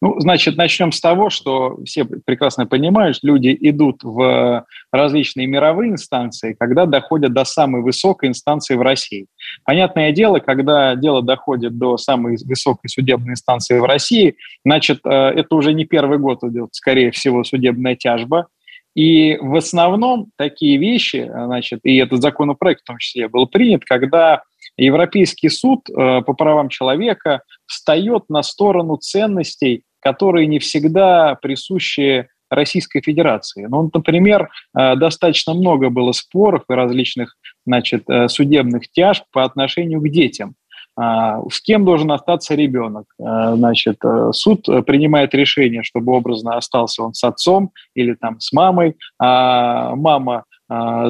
Ну, 0.00 0.18
значит, 0.18 0.56
начнем 0.56 0.92
с 0.92 1.00
того, 1.00 1.28
что 1.28 1.78
все 1.84 2.06
прекрасно 2.06 2.66
понимают, 2.66 3.18
люди 3.22 3.54
идут 3.60 4.02
в 4.02 4.64
различные 4.90 5.46
мировые 5.46 5.90
инстанции, 5.90 6.56
когда 6.58 6.86
доходят 6.86 7.34
до 7.34 7.44
самой 7.44 7.82
высокой 7.82 8.30
инстанции 8.30 8.74
в 8.74 8.80
России. 8.80 9.26
Понятное 9.64 10.10
дело, 10.10 10.38
когда 10.38 10.96
дело 10.96 11.22
доходит 11.22 11.76
до 11.76 11.98
самой 11.98 12.38
высокой 12.42 12.88
судебной 12.88 13.32
инстанции 13.32 13.78
в 13.78 13.84
России, 13.84 14.36
значит, 14.64 15.00
э, 15.04 15.10
это 15.10 15.54
уже 15.54 15.74
не 15.74 15.84
первый 15.84 16.18
год 16.18 16.42
идет, 16.44 16.70
скорее 16.72 17.10
всего, 17.10 17.44
судебная 17.44 17.94
тяжба, 17.94 18.46
и 18.94 19.36
в 19.38 19.54
основном 19.54 20.30
такие 20.36 20.78
вещи, 20.78 21.30
значит, 21.30 21.80
и 21.82 21.96
этот 21.96 22.22
законопроект 22.22 22.80
в 22.80 22.86
том 22.86 22.96
числе 22.96 23.28
был 23.28 23.46
принят, 23.46 23.84
когда 23.84 24.42
Европейский 24.76 25.48
суд 25.48 25.88
э, 25.88 26.22
по 26.22 26.32
правам 26.32 26.68
человека 26.68 27.42
встает 27.66 28.24
на 28.28 28.42
сторону 28.42 28.96
ценностей, 28.96 29.84
которые 30.00 30.46
не 30.46 30.58
всегда 30.58 31.36
присущи 31.40 32.28
Российской 32.50 33.00
Федерации. 33.00 33.66
Ну, 33.66 33.90
например, 33.92 34.50
э, 34.76 34.96
достаточно 34.96 35.54
много 35.54 35.90
было 35.90 36.12
споров 36.12 36.64
и 36.68 36.74
различных 36.74 37.36
значит, 37.66 38.04
э, 38.08 38.28
судебных 38.28 38.90
тяжб 38.90 39.24
по 39.32 39.44
отношению 39.44 40.00
к 40.00 40.08
детям. 40.08 40.54
А, 40.94 41.40
с 41.50 41.62
кем 41.62 41.86
должен 41.86 42.12
остаться 42.12 42.54
ребенок? 42.54 43.06
Значит, 43.18 43.96
суд 44.32 44.66
принимает 44.84 45.34
решение, 45.34 45.82
чтобы 45.82 46.14
образно 46.14 46.58
остался 46.58 47.02
он 47.02 47.14
с 47.14 47.24
отцом 47.24 47.70
или 47.94 48.12
там 48.12 48.38
с 48.40 48.52
мамой, 48.52 48.96
а 49.18 49.96
мама 49.96 50.44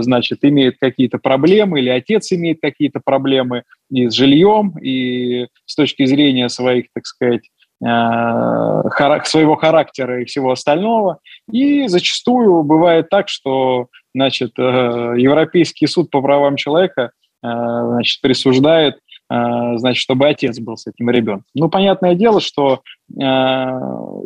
значит, 0.00 0.38
имеет 0.42 0.76
какие-то 0.78 1.18
проблемы, 1.18 1.80
или 1.80 1.88
отец 1.88 2.32
имеет 2.32 2.58
какие-то 2.60 3.00
проблемы 3.04 3.64
и 3.90 4.08
с 4.08 4.12
жильем, 4.14 4.76
и 4.78 5.46
с 5.66 5.74
точки 5.74 6.04
зрения 6.06 6.48
своих, 6.48 6.86
так 6.94 7.06
сказать, 7.06 7.42
а, 7.84 8.82
своего 9.24 9.56
характера 9.56 10.22
и 10.22 10.24
всего 10.24 10.52
остального. 10.52 11.18
И 11.50 11.88
зачастую 11.88 12.62
бывает 12.62 13.08
так, 13.10 13.28
что 13.28 13.88
значит, 14.14 14.52
э, 14.58 14.62
Европейский 14.62 15.86
суд 15.86 16.10
по 16.10 16.20
правам 16.20 16.56
человека 16.56 17.10
э, 17.42 17.48
значит, 17.48 18.20
присуждает 18.20 18.98
значит, 19.32 20.02
чтобы 20.02 20.28
отец 20.28 20.58
был 20.58 20.76
с 20.76 20.86
этим 20.86 21.08
ребенком. 21.08 21.46
Ну, 21.54 21.70
понятное 21.70 22.14
дело, 22.14 22.40
что 22.40 22.82
э, 23.18 23.66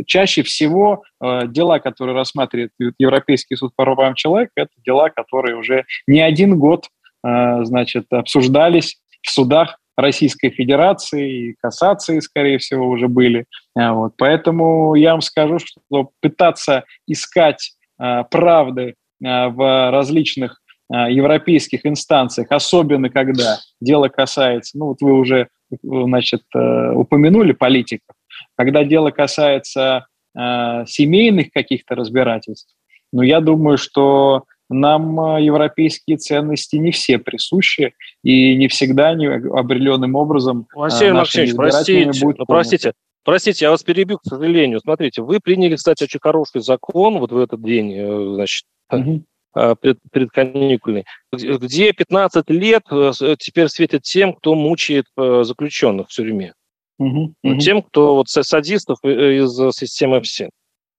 чаще 0.07 0.43
всего 0.43 1.05
э, 1.23 1.47
дела, 1.47 1.79
которые 1.79 2.17
рассматривает 2.17 2.73
Европейский 2.99 3.57
суд 3.57 3.73
по 3.77 3.85
правам 3.85 4.15
человека, 4.15 4.53
это 4.57 4.73
дела, 4.85 5.11
которые 5.11 5.57
уже 5.57 5.85
не 6.07 6.21
один 6.21 6.59
год, 6.59 6.87
э, 7.25 7.65
значит, 7.65 8.07
обсуждались 8.11 8.97
в 9.23 9.31
судах 9.31 9.79
Российской 9.97 10.51
Федерации, 10.51 11.51
и 11.51 11.55
кассации, 11.61 12.21
скорее 12.21 12.59
всего, 12.59 12.89
уже 12.89 13.07
были. 13.07 13.47
Э, 13.79 13.93
вот. 13.93 14.15
Поэтому 14.19 14.95
я 14.95 15.13
вам 15.13 15.21
скажу, 15.21 15.59
что 15.59 16.11
пытаться 16.21 16.85
искать 17.07 17.75
э, 18.01 18.25
правды 18.31 18.95
э, 19.25 19.47
в 19.49 19.91
различных 19.93 20.61
Э, 20.66 20.66
европейских 20.91 21.85
инстанциях, 21.85 22.49
особенно 22.51 23.11
когда 23.11 23.59
дело 23.81 24.09
касается, 24.09 24.79
ну 24.79 24.87
вот 24.87 25.01
вы 25.01 25.13
уже 25.15 25.49
значит, 25.83 26.43
э, 26.55 26.93
упомянули 26.93 27.53
политиков, 27.53 28.15
когда 28.57 28.85
дело 28.85 29.11
касается 29.11 30.07
э, 30.39 30.85
семейных 30.87 31.51
каких-то 31.51 31.95
разбирательств, 31.95 32.73
ну 33.13 33.23
я 33.23 33.41
думаю, 33.41 33.79
что 33.79 34.45
нам 34.69 35.39
европейские 35.39 36.17
ценности 36.17 36.77
не 36.77 36.91
все 36.91 37.19
присущи, 37.19 37.95
и 38.25 38.57
не 38.57 38.69
всегда 38.69 39.11
они 39.11 39.27
определенным 39.27 40.17
образом 40.17 40.67
Василий 40.75 41.13
Максимович, 41.13 41.55
простите, 41.55 42.25
будут 42.25 42.47
простите, 42.47 42.93
простите, 43.25 43.65
я 43.65 43.71
вас 43.71 43.85
перебью, 43.85 44.19
к 44.19 44.25
сожалению. 44.25 44.81
Смотрите, 44.81 45.23
вы 45.23 45.39
приняли, 45.39 45.77
кстати, 45.77 46.05
очень 46.05 46.21
хороший 46.21 46.63
закон 46.63 47.19
вот 47.19 47.31
в 47.31 47.39
этот 47.39 47.63
день, 47.63 48.35
значит, 48.35 48.65
угу 48.91 49.25
Э, 49.27 49.36
пред, 49.81 49.99
предканикульный, 50.13 51.05
где 51.33 51.93
15 51.93 52.51
лет 52.51 52.83
э, 52.91 53.13
теперь 53.39 53.69
светит 53.69 54.03
тем, 54.03 54.35
кто 54.35 54.55
мучает 54.55 55.07
э, 55.17 55.43
заключенных 55.45 56.09
в 56.09 56.11
тюрьме. 56.11 56.53
Угу, 56.99 57.35
угу. 57.43 57.59
Тем, 57.59 57.83
кто 57.83 58.17
вот 58.17 58.29
садистов 58.29 58.99
из 59.05 59.55
системы 59.77 60.21
ФСИН. 60.21 60.51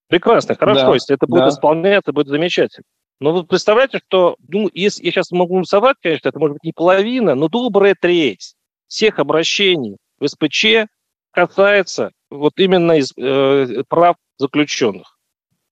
Прекрасно, 0.09 0.55
хорошо, 0.55 0.87
да, 0.87 0.93
если 0.93 1.15
это 1.15 1.27
будет 1.27 1.43
да. 1.43 1.49
исполняться, 1.49 2.13
будет 2.13 2.27
замечательно. 2.27 2.85
Но 3.19 3.33
вы 3.33 3.43
представляете, 3.45 3.99
что, 4.07 4.35
ну, 4.47 4.69
если 4.73 5.05
я 5.05 5.11
сейчас 5.11 5.31
могу 5.31 5.63
соврать, 5.63 5.97
конечно, 6.01 6.29
это 6.29 6.39
может 6.39 6.53
быть 6.53 6.63
не 6.63 6.71
половина, 6.71 7.35
но 7.35 7.47
добрая 7.47 7.95
треть 7.99 8.53
всех 8.87 9.19
обращений 9.19 9.97
в 10.19 10.27
СПЧ 10.27 10.87
касается 11.31 12.11
вот 12.29 12.53
именно 12.57 12.93
из, 12.93 13.11
э, 13.17 13.83
прав 13.87 14.15
заключенных. 14.37 15.16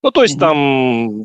Ну, 0.06 0.12
то 0.12 0.22
есть 0.22 0.38
там 0.38 1.24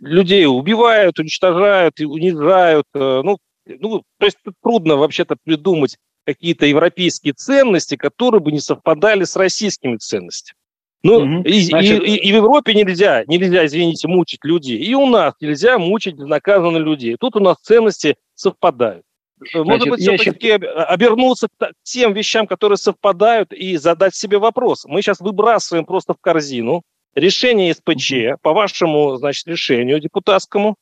людей 0.00 0.46
убивают, 0.46 1.18
уничтожают, 1.18 2.00
унижают. 2.00 2.86
Э, 2.94 3.20
ну, 3.22 3.36
ну, 3.66 4.02
то 4.18 4.24
есть 4.24 4.38
трудно 4.62 4.96
вообще-то 4.96 5.36
придумать 5.44 5.98
какие-то 6.24 6.64
европейские 6.64 7.34
ценности, 7.34 7.96
которые 7.96 8.40
бы 8.40 8.50
не 8.50 8.60
совпадали 8.60 9.24
с 9.24 9.36
российскими 9.36 9.98
ценностями. 9.98 10.56
Ну, 11.02 11.16
угу. 11.16 11.42
и, 11.42 11.64
Значит... 11.64 12.02
и, 12.02 12.16
и, 12.16 12.32
в 12.32 12.36
Европе 12.36 12.72
нельзя, 12.72 13.24
нельзя, 13.26 13.66
извините, 13.66 14.08
мучить 14.08 14.42
людей. 14.42 14.78
И 14.78 14.94
у 14.94 15.04
нас 15.04 15.34
нельзя 15.42 15.76
мучить 15.78 16.14
безнаказанно 16.14 16.78
людей. 16.78 17.16
Тут 17.20 17.36
у 17.36 17.40
нас 17.40 17.58
ценности 17.60 18.16
совпадают. 18.34 19.04
Значит, 19.36 19.66
Может 19.66 19.88
быть, 19.90 20.00
все-таки 20.00 20.52
считаю... 20.52 20.90
обернуться 20.90 21.48
к 21.48 21.72
тем 21.82 22.14
вещам, 22.14 22.46
которые 22.46 22.78
совпадают, 22.78 23.52
и 23.52 23.76
задать 23.76 24.14
себе 24.14 24.38
вопрос. 24.38 24.86
Мы 24.86 25.02
сейчас 25.02 25.20
выбрасываем 25.20 25.84
просто 25.84 26.14
в 26.14 26.20
корзину 26.22 26.84
решение 27.14 27.74
СПЧ 27.74 28.40
по 28.42 28.52
вашему, 28.52 29.16
значит, 29.16 29.46
решению 29.46 30.00
депутатскому, 30.00 30.76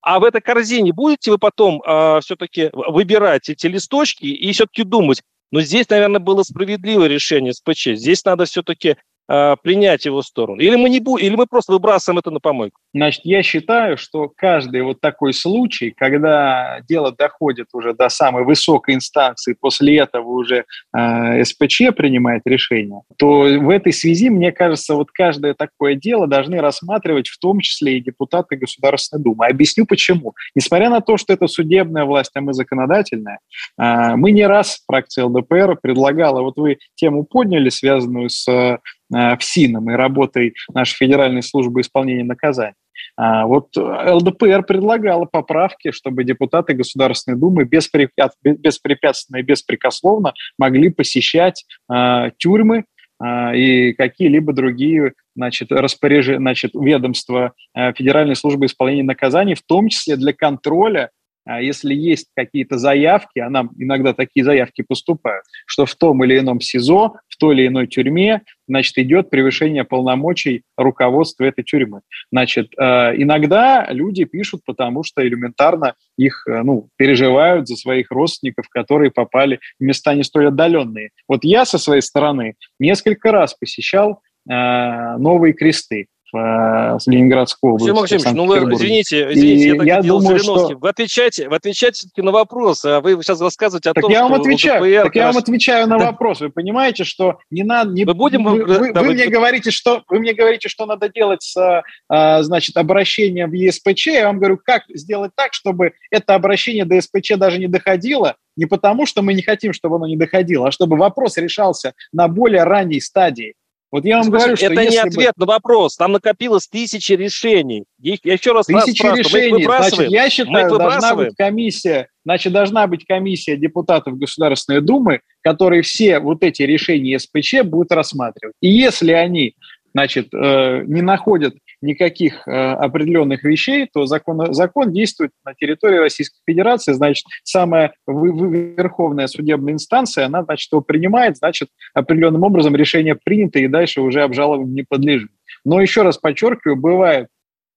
а 0.00 0.20
в 0.20 0.24
этой 0.24 0.40
корзине 0.40 0.92
будете 0.92 1.30
вы 1.30 1.38
потом 1.38 1.76
э, 1.76 1.82
а, 1.86 2.20
все-таки 2.20 2.70
выбирать 2.72 3.48
эти 3.48 3.66
листочки 3.66 4.24
и 4.24 4.52
все-таки 4.52 4.84
думать, 4.84 5.22
ну, 5.50 5.60
здесь, 5.60 5.88
наверное, 5.88 6.20
было 6.20 6.42
справедливое 6.42 7.08
решение 7.08 7.52
СПЧ, 7.52 7.94
здесь 7.94 8.24
надо 8.24 8.44
все-таки 8.44 8.96
э, 9.28 9.56
принять 9.62 10.04
его 10.04 10.22
сторону. 10.22 10.60
Или 10.60 10.76
мы, 10.76 10.88
не 10.88 11.00
будем, 11.00 11.26
или 11.26 11.36
мы 11.36 11.46
просто 11.46 11.72
выбрасываем 11.72 12.18
это 12.18 12.30
на 12.30 12.40
помойку. 12.40 12.80
Значит, 12.94 13.22
я 13.24 13.42
считаю, 13.42 13.96
что 13.96 14.30
каждый 14.34 14.82
вот 14.82 15.00
такой 15.00 15.34
случай, 15.34 15.92
когда 15.96 16.80
дело 16.88 17.12
доходит 17.12 17.68
уже 17.72 17.94
до 17.94 18.08
самой 18.08 18.44
высокой 18.44 18.94
инстанции, 18.94 19.56
после 19.58 19.98
этого 19.98 20.28
уже 20.28 20.64
э, 20.96 21.44
СПЧ 21.44 21.94
принимает 21.96 22.42
решение, 22.46 23.02
то 23.18 23.40
в 23.40 23.70
этой 23.70 23.92
связи, 23.92 24.30
мне 24.30 24.52
кажется, 24.52 24.94
вот 24.94 25.10
каждое 25.10 25.54
такое 25.54 25.94
дело 25.94 26.26
должны 26.26 26.60
рассматривать 26.60 27.28
в 27.28 27.38
том 27.38 27.60
числе 27.60 27.98
и 27.98 28.00
депутаты 28.00 28.56
Государственной 28.56 29.22
Думы. 29.22 29.46
Объясню 29.46 29.86
почему. 29.86 30.34
Несмотря 30.54 30.90
на 30.90 31.00
то, 31.00 31.16
что 31.16 31.32
это 31.32 31.46
судебная 31.46 32.04
власть, 32.04 32.30
а 32.34 32.40
мы 32.40 32.54
законодательная, 32.54 33.40
э, 33.78 34.16
мы 34.16 34.32
не 34.32 34.46
раз, 34.46 34.82
фракция 34.86 35.26
ЛДПР, 35.26 35.78
предлагала, 35.82 36.42
вот 36.42 36.56
вы 36.56 36.78
тему 36.94 37.24
подняли, 37.24 37.68
связанную 37.68 38.30
с 38.30 38.48
э, 38.48 38.78
ФСИНом 39.12 39.90
и 39.90 39.94
работой 39.94 40.54
нашей 40.72 40.96
Федеральной 40.96 41.42
службы 41.42 41.80
исполнения 41.80 42.24
наказаний. 42.24 42.74
А, 43.16 43.46
вот 43.46 43.76
ЛДПР 43.76 44.62
предлагала 44.62 45.24
поправки, 45.24 45.90
чтобы 45.90 46.24
депутаты 46.24 46.74
Государственной 46.74 47.38
Думы 47.38 47.64
беспрепятственно 47.64 49.38
и 49.38 49.42
беспрекословно 49.42 50.34
могли 50.58 50.90
посещать 50.90 51.64
а, 51.88 52.30
тюрьмы 52.38 52.84
а, 53.18 53.54
и 53.54 53.92
какие-либо 53.92 54.52
другие 54.52 55.14
значит, 55.34 55.72
распоряжения, 55.72 56.40
значит, 56.40 56.72
ведомства 56.74 57.52
Федеральной 57.74 58.34
службы 58.34 58.66
исполнения 58.66 59.04
наказаний, 59.04 59.54
в 59.54 59.62
том 59.62 59.88
числе 59.88 60.16
для 60.16 60.32
контроля 60.32 61.10
если 61.56 61.94
есть 61.94 62.28
какие-то 62.36 62.78
заявки, 62.78 63.38
а 63.38 63.50
нам 63.50 63.70
иногда 63.78 64.12
такие 64.12 64.44
заявки 64.44 64.82
поступают, 64.82 65.44
что 65.66 65.86
в 65.86 65.94
том 65.94 66.22
или 66.24 66.38
ином 66.38 66.60
СИЗО, 66.60 67.14
в 67.28 67.36
той 67.38 67.54
или 67.54 67.66
иной 67.66 67.86
тюрьме, 67.86 68.42
значит, 68.68 68.98
идет 68.98 69.30
превышение 69.30 69.84
полномочий 69.84 70.62
руководства 70.76 71.44
этой 71.44 71.64
тюрьмы. 71.64 72.02
Значит, 72.30 72.72
э, 72.78 72.82
иногда 73.16 73.86
люди 73.90 74.24
пишут, 74.24 74.62
потому 74.66 75.02
что 75.02 75.26
элементарно 75.26 75.94
их, 76.16 76.44
э, 76.46 76.62
ну, 76.62 76.88
переживают 76.96 77.66
за 77.66 77.76
своих 77.76 78.10
родственников, 78.10 78.68
которые 78.68 79.10
попали 79.10 79.60
в 79.80 79.84
места 79.84 80.14
не 80.14 80.22
столь 80.22 80.48
отдаленные. 80.48 81.10
Вот 81.26 81.44
я 81.44 81.64
со 81.64 81.78
своей 81.78 82.02
стороны 82.02 82.54
несколько 82.78 83.32
раз 83.32 83.54
посещал 83.54 84.20
э, 84.48 85.16
новые 85.18 85.54
кресты 85.54 86.08
в 86.32 86.36
э, 86.36 86.98
Ленинградской 87.10 87.70
области. 87.70 87.90
Максимович, 87.90 88.32
ну 88.32 88.46
вы, 88.46 88.58
извините, 88.74 89.32
извините, 89.32 89.64
и 89.64 89.68
я 89.68 89.76
так 89.76 89.86
я 89.86 90.02
думаю, 90.02 90.38
что... 90.38 90.68
Вы 90.78 90.88
отвечаете, 90.88 91.48
вы 91.48 91.56
отвечаете 91.56 91.98
все-таки 91.98 92.22
на 92.22 92.30
вопрос, 92.30 92.84
а 92.84 93.00
вы 93.00 93.22
сейчас 93.22 93.40
рассказываете 93.40 93.90
о 93.90 93.94
так 93.94 94.02
том, 94.02 94.10
я 94.10 94.22
вам 94.22 94.32
что 94.32 94.42
отвечаю, 94.42 94.82
ЛДПР... 94.82 95.02
Так 95.04 95.16
я 95.16 95.26
вам 95.28 95.36
отвечаю 95.36 95.86
на 95.88 95.98
вопрос. 95.98 96.40
Вы 96.40 96.50
понимаете, 96.50 97.04
что 97.04 97.38
не 97.50 97.62
надо... 97.62 97.92
Не... 97.92 98.04
Мы 98.04 98.14
будем... 98.14 98.44
Вы, 98.44 98.64
вы, 98.64 98.92
да, 98.92 99.00
вы, 99.00 99.08
вы, 99.08 99.14
мне 99.14 99.26
говорите, 99.26 99.70
что, 99.70 100.02
вы 100.08 100.20
мне 100.20 100.34
говорите, 100.34 100.68
что 100.68 100.86
надо 100.86 101.08
делать 101.08 101.42
с, 101.42 101.82
а, 102.08 102.42
значит, 102.42 102.76
обращением 102.76 103.50
в 103.50 103.54
ЕСПЧ. 103.54 104.08
Я 104.08 104.26
вам 104.26 104.38
говорю, 104.38 104.58
как 104.62 104.84
сделать 104.88 105.32
так, 105.34 105.54
чтобы 105.54 105.92
это 106.10 106.34
обращение 106.34 106.84
до 106.84 107.00
СПЧ 107.00 107.36
даже 107.36 107.58
не 107.58 107.68
доходило, 107.68 108.36
не 108.56 108.66
потому, 108.66 109.06
что 109.06 109.22
мы 109.22 109.34
не 109.34 109.42
хотим, 109.42 109.72
чтобы 109.72 109.96
оно 109.96 110.06
не 110.06 110.16
доходило, 110.16 110.68
а 110.68 110.72
чтобы 110.72 110.96
вопрос 110.96 111.36
решался 111.36 111.94
на 112.12 112.28
более 112.28 112.64
ранней 112.64 113.00
стадии. 113.00 113.54
Вот 113.90 114.04
я 114.04 114.16
вам 114.16 114.24
Слушай, 114.24 114.38
говорю, 114.38 114.56
что 114.56 114.66
это 114.66 114.90
не 114.90 114.96
ответ 114.98 115.32
бы... 115.36 115.46
на 115.46 115.52
вопрос. 115.52 115.96
Там 115.96 116.12
накопилось 116.12 116.68
тысячи 116.68 117.12
решений. 117.12 117.84
Я 117.98 118.16
еще 118.22 118.52
раз 118.52 118.66
тысячи 118.66 119.02
решений. 119.02 119.64
Значит, 119.64 120.10
я 120.10 120.28
считаю, 120.28 120.76
должна 120.76 121.14
быть 121.14 121.34
комиссия. 121.36 122.08
Значит, 122.24 122.52
должна 122.52 122.86
быть 122.86 123.06
комиссия 123.06 123.56
депутатов 123.56 124.18
Государственной 124.18 124.82
Думы, 124.82 125.20
которые 125.40 125.80
все 125.82 126.18
вот 126.18 126.42
эти 126.42 126.62
решения 126.62 127.18
СПЧ 127.18 127.62
будут 127.64 127.90
рассматривать. 127.92 128.54
И 128.60 128.68
если 128.68 129.12
они 129.12 129.54
значит, 129.94 130.28
э, 130.34 130.82
не 130.86 131.00
находят 131.00 131.54
никаких 131.80 132.46
э, 132.46 132.50
определенных 132.50 133.44
вещей, 133.44 133.88
то 133.92 134.06
закон, 134.06 134.52
закон 134.52 134.92
действует 134.92 135.32
на 135.44 135.54
территории 135.54 135.98
Российской 135.98 136.40
Федерации, 136.46 136.92
значит, 136.92 137.24
самая 137.44 137.94
верховная 138.06 139.26
судебная 139.26 139.74
инстанция, 139.74 140.26
она, 140.26 140.42
значит, 140.42 140.72
его 140.72 140.80
принимает, 140.80 141.36
значит, 141.36 141.68
определенным 141.94 142.42
образом 142.42 142.74
решение 142.74 143.14
принято 143.14 143.58
и 143.58 143.68
дальше 143.68 144.00
уже 144.00 144.22
обжалованию 144.22 144.74
не 144.74 144.82
подлежит. 144.82 145.30
Но 145.64 145.80
еще 145.80 146.02
раз 146.02 146.18
подчеркиваю, 146.18 146.76
бывают 146.76 147.28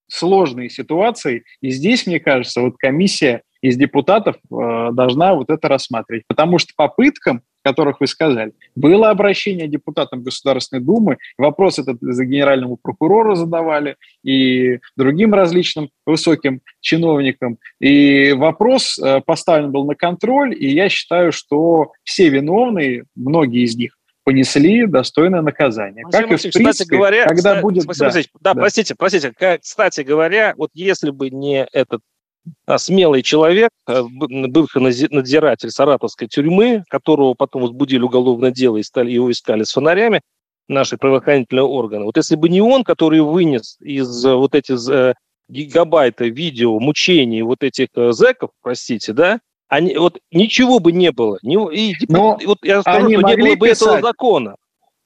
сложные 0.08 0.70
ситуации, 0.70 1.44
и 1.62 1.70
здесь, 1.70 2.06
мне 2.06 2.20
кажется, 2.20 2.62
вот 2.62 2.76
комиссия 2.78 3.44
из 3.62 3.78
депутатов 3.78 4.36
э, 4.36 4.90
должна 4.92 5.36
вот 5.36 5.50
это 5.50 5.68
рассматривать, 5.68 6.24
потому 6.28 6.58
что 6.58 6.74
попыткам 6.76 7.44
которых 7.64 8.00
вы 8.00 8.08
сказали. 8.08 8.54
Было 8.76 9.10
обращение 9.10 9.68
депутатам 9.68 10.24
Государственной 10.24 10.82
Думы, 10.82 11.18
вопрос 11.38 11.80
этот 11.80 11.98
за 12.02 12.26
генеральному 12.26 12.78
прокурору 12.78 13.36
задавали 13.36 13.96
и 14.24 14.80
другим 14.96 15.34
различным 15.34 15.90
высоким 16.06 16.62
чиновникам. 16.80 17.58
И 17.80 18.34
вопрос 18.34 19.00
э, 19.00 19.22
поставлен 19.26 19.72
был 19.72 19.86
на 19.86 19.96
контроль, 19.96 20.56
и 20.58 20.68
я 20.68 20.90
считаю, 20.90 21.32
что 21.32 21.92
все 22.04 22.30
виновные, 22.30 23.06
многие 23.16 23.64
из 23.64 23.76
них, 23.76 23.98
понесли 24.24 24.86
достойное 24.86 25.42
наказание. 25.42 26.06
Как 26.12 26.32
и 26.32 26.36
в 26.36 26.42
принципе, 26.42 26.70
кстати 26.72 26.88
говоря, 26.88 27.26
когда 27.26 27.56
кстати, 27.56 27.62
будет... 27.62 27.86
Да, 27.86 28.12
да, 28.12 28.22
да, 28.42 28.54
простите, 28.54 28.96
простите. 28.96 29.34
Кстати 29.62 30.02
говоря, 30.02 30.54
вот 30.58 30.70
если 30.74 31.10
бы 31.10 31.30
не 31.30 31.66
этот 31.72 32.02
смелый 32.78 33.22
человек, 33.22 33.70
э, 33.88 34.04
бывший 34.04 34.82
надзиратель 34.82 35.72
саратовской 35.72 36.28
тюрьмы, 36.28 36.84
которого 36.90 37.34
потом 37.34 37.64
возбудили 37.64 38.02
уголовное 38.02 38.52
дело 38.52 38.78
и 38.78 38.84
стали 38.84 39.12
его 39.12 39.32
искали 39.32 39.64
с 39.64 39.72
фонарями, 39.72 40.22
наши 40.68 40.98
правоохранительные 40.98 41.64
органы. 41.64 42.06
Вот 42.06 42.18
если 42.18 42.36
бы 42.36 42.50
не 42.50 42.62
он, 42.62 42.84
который 42.84 43.22
вынес 43.22 43.78
из 43.82 44.26
э, 44.26 44.34
вот 44.34 44.56
этих 44.56 44.78
э, 44.90 45.14
гигабайта 45.50 46.26
видео 46.26 46.80
мучений 46.80 47.42
вот 47.42 47.64
этих 47.64 47.90
зэков, 47.96 48.52
простите, 48.62 49.14
да, 49.14 49.40
они, 49.68 49.96
вот 49.98 50.20
ничего 50.32 50.80
бы 50.80 50.92
не 50.92 51.12
было. 51.12 51.40
Не, 51.44 51.56
и, 51.74 51.96
Но 52.10 52.38
вот 52.46 52.60
я 52.64 52.82
скажу, 52.82 53.10
что 53.10 53.22
не 53.22 53.36
было 53.38 53.56
бы 53.56 53.68
писать. 53.68 53.88
этого 53.88 54.02
закона 54.02 54.56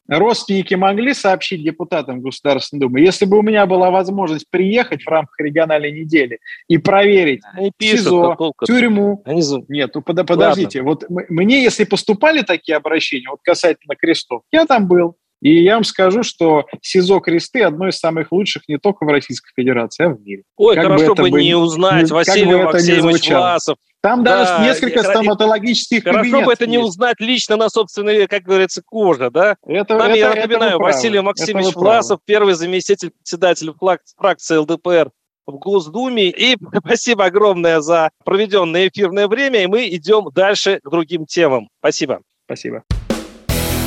родственники 0.07 0.73
могли 0.73 1.13
сообщить 1.13 1.63
депутатам 1.63 2.21
Государственной 2.21 2.81
Думы, 2.81 2.99
если 2.99 3.25
бы 3.25 3.37
у 3.37 3.41
меня 3.41 3.65
была 3.65 3.91
возможность 3.91 4.49
приехать 4.49 5.03
в 5.03 5.07
рамках 5.07 5.39
региональной 5.39 5.91
недели 5.91 6.39
и 6.67 6.77
проверить 6.77 7.41
Они 7.53 7.71
пишут, 7.77 7.99
СИЗО, 7.99 8.53
тюрьму. 8.65 9.21
Они... 9.25 9.41
Нет, 9.67 9.91
ну 9.95 10.01
под, 10.01 10.25
подождите, 10.27 10.81
Ладно. 10.81 11.07
вот 11.09 11.29
мне, 11.29 11.63
если 11.63 11.83
поступали 11.83 12.41
такие 12.41 12.77
обращения, 12.77 13.29
вот 13.29 13.39
касательно 13.43 13.95
крестов, 13.95 14.43
я 14.51 14.65
там 14.65 14.87
был, 14.87 15.17
и 15.45 15.61
я 15.61 15.75
вам 15.75 15.83
скажу, 15.83 16.23
что 16.23 16.65
СИЗО 16.81 17.19
Кресты 17.19 17.61
одно 17.61 17.87
из 17.87 17.99
самых 17.99 18.31
лучших 18.31 18.63
не 18.67 18.79
только 18.79 19.05
в 19.05 19.09
Российской 19.09 19.51
Федерации, 19.55 20.05
а 20.05 20.09
в 20.09 20.19
мире. 20.19 20.41
Ой, 20.57 20.73
как 20.73 20.85
хорошо 20.85 21.13
бы, 21.13 21.29
бы 21.29 21.43
не 21.43 21.53
узнать, 21.53 22.09
Василий 22.09 22.55
Максимович 22.55 23.29
Власов. 23.29 23.77
Там 24.01 24.23
да, 24.23 24.43
даже 24.43 24.63
несколько 24.63 25.03
стоматологических 25.03 26.03
Хорошо 26.03 26.41
бы 26.41 26.51
это 26.51 26.65
не 26.65 26.79
узнать 26.79 27.19
лично 27.19 27.57
на 27.57 27.69
собственной, 27.69 28.25
как 28.25 28.41
говорится, 28.41 28.81
коже, 28.83 29.29
да? 29.29 29.57
Это, 29.67 29.99
Там, 29.99 30.09
это, 30.09 30.17
я 30.17 30.33
напоминаю, 30.33 30.79
Василий 30.79 31.21
Максимович 31.21 31.75
Власов, 31.75 32.21
первый 32.25 32.55
заместитель 32.55 33.11
председателя 33.11 33.75
фракции 34.17 34.57
ЛДПР 34.57 35.11
в 35.45 35.59
Госдуме. 35.59 36.31
И 36.31 36.57
спасибо 36.83 37.25
огромное 37.25 37.81
за 37.81 38.09
проведенное 38.23 38.87
эфирное 38.87 39.27
время, 39.27 39.61
и 39.61 39.67
мы 39.67 39.89
идем 39.89 40.27
дальше 40.33 40.79
к 40.83 40.89
другим 40.89 41.27
темам. 41.27 41.69
Спасибо. 41.79 42.21
Спасибо. 42.47 42.83